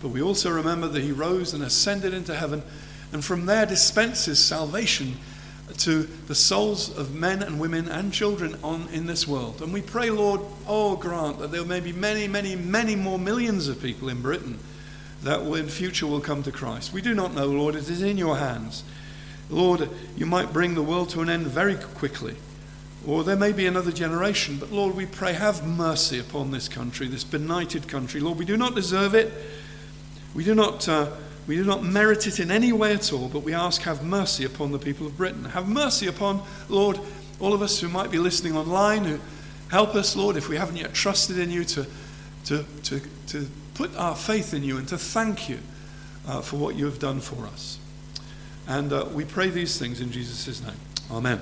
But 0.02 0.10
we 0.10 0.22
also 0.22 0.52
remember 0.52 0.88
that 0.88 1.02
he 1.02 1.12
rose 1.12 1.54
and 1.54 1.64
ascended 1.64 2.14
into 2.14 2.36
heaven, 2.36 2.64
and 3.12 3.24
from 3.24 3.46
there 3.46 3.66
dispenses 3.66 4.40
salvation 4.40 5.16
to 5.78 6.04
the 6.28 6.36
souls 6.36 6.96
of 6.96 7.16
men 7.16 7.42
and 7.42 7.60
women 7.60 7.88
and 7.88 8.14
children 8.14 8.56
on 8.64 8.88
in 8.92 9.08
this 9.08 9.28
world. 9.28 9.62
And 9.62 9.74
we 9.74 9.82
pray, 9.82 10.10
Lord, 10.10 10.42
oh, 10.68 10.96
grant 10.96 11.40
that 11.40 11.52
there 11.52 11.66
may 11.66 11.80
be 11.80 11.92
many, 11.92 12.28
many, 12.28 12.56
many 12.56 12.96
more 12.96 13.18
millions 13.18 13.68
of 13.68 13.82
people 13.82 14.10
in 14.10 14.22
Britain 14.22 14.60
that 15.24 15.42
in 15.42 15.68
future 15.68 16.06
will 16.06 16.22
come 16.22 16.44
to 16.44 16.52
Christ. 16.52 16.94
We 16.94 17.02
do 17.02 17.16
not 17.16 17.34
know, 17.34 17.48
Lord, 17.48 17.76
it 17.76 17.90
is 17.90 18.04
in 18.04 18.18
your 18.18 18.38
hands. 18.38 18.84
Lord, 19.50 19.90
you 20.16 20.26
might 20.26 20.54
bring 20.54 20.76
the 20.76 20.84
world 20.84 21.10
to 21.10 21.22
an 21.22 21.30
end 21.30 21.48
very 21.48 21.76
quickly. 21.76 22.36
Or 23.08 23.24
there 23.24 23.36
may 23.36 23.52
be 23.52 23.68
another 23.68 23.92
generation. 23.92 24.58
But 24.58 24.72
Lord, 24.72 24.96
we 24.96 25.06
pray, 25.06 25.34
have 25.34 25.68
mercy 25.68 26.20
upon 26.20 26.52
this 26.52 26.68
country, 26.68 27.08
this 27.08 27.24
benighted 27.24 27.88
country. 27.88 28.20
Lord, 28.20 28.38
we 28.38 28.46
do 28.46 28.58
not 28.58 28.74
deserve 28.74 29.14
it. 29.14 29.32
We 30.34 30.44
do 30.44 30.56
not, 30.56 30.90
uh, 30.90 31.12
we 31.48 31.56
do 31.56 31.64
not 31.64 31.84
merit 31.84 32.28
it 32.28 32.40
in 32.40 32.50
any 32.50 32.74
way 32.74 32.94
at 32.94 33.14
all, 33.14 33.30
but 33.30 33.40
we 33.44 33.54
ask, 33.54 33.84
have 33.84 34.04
mercy 34.04 34.44
upon 34.44 34.72
the 34.72 34.80
people 34.80 35.06
of 35.06 35.16
Britain. 35.16 35.46
Have 35.46 35.70
mercy 35.70 36.08
upon, 36.08 36.42
Lord, 36.68 37.00
all 37.40 37.54
of 37.54 37.62
us 37.62 37.80
who 37.80 37.90
might 37.90 38.10
be 38.10 38.18
listening 38.18 38.58
online, 38.58 39.06
who 39.06 39.20
help 39.70 39.96
us, 39.96 40.16
Lord, 40.16 40.36
if 40.36 40.50
we 40.50 40.58
haven't 40.58 40.78
yet 40.78 40.94
trusted 40.94 41.38
in 41.38 41.52
you, 41.52 41.64
to, 41.66 41.86
to, 42.46 42.66
to, 42.84 43.02
to 43.28 43.48
put 43.76 43.96
our 43.98 44.16
faith 44.16 44.54
in 44.54 44.64
you 44.64 44.78
and 44.78 44.88
to 44.88 44.98
thank 44.98 45.48
you 45.48 45.60
uh, 46.28 46.42
for 46.42 46.58
what 46.58 46.76
you 46.76 46.86
have 46.86 47.00
done 47.00 47.20
for 47.20 47.46
us. 47.46 47.78
And 48.68 48.92
uh, 48.92 49.06
we 49.14 49.26
pray 49.26 49.50
these 49.50 49.78
things 49.78 50.02
in 50.02 50.12
Jesus' 50.12 50.62
name. 50.62 50.80
Amen. 51.12 51.40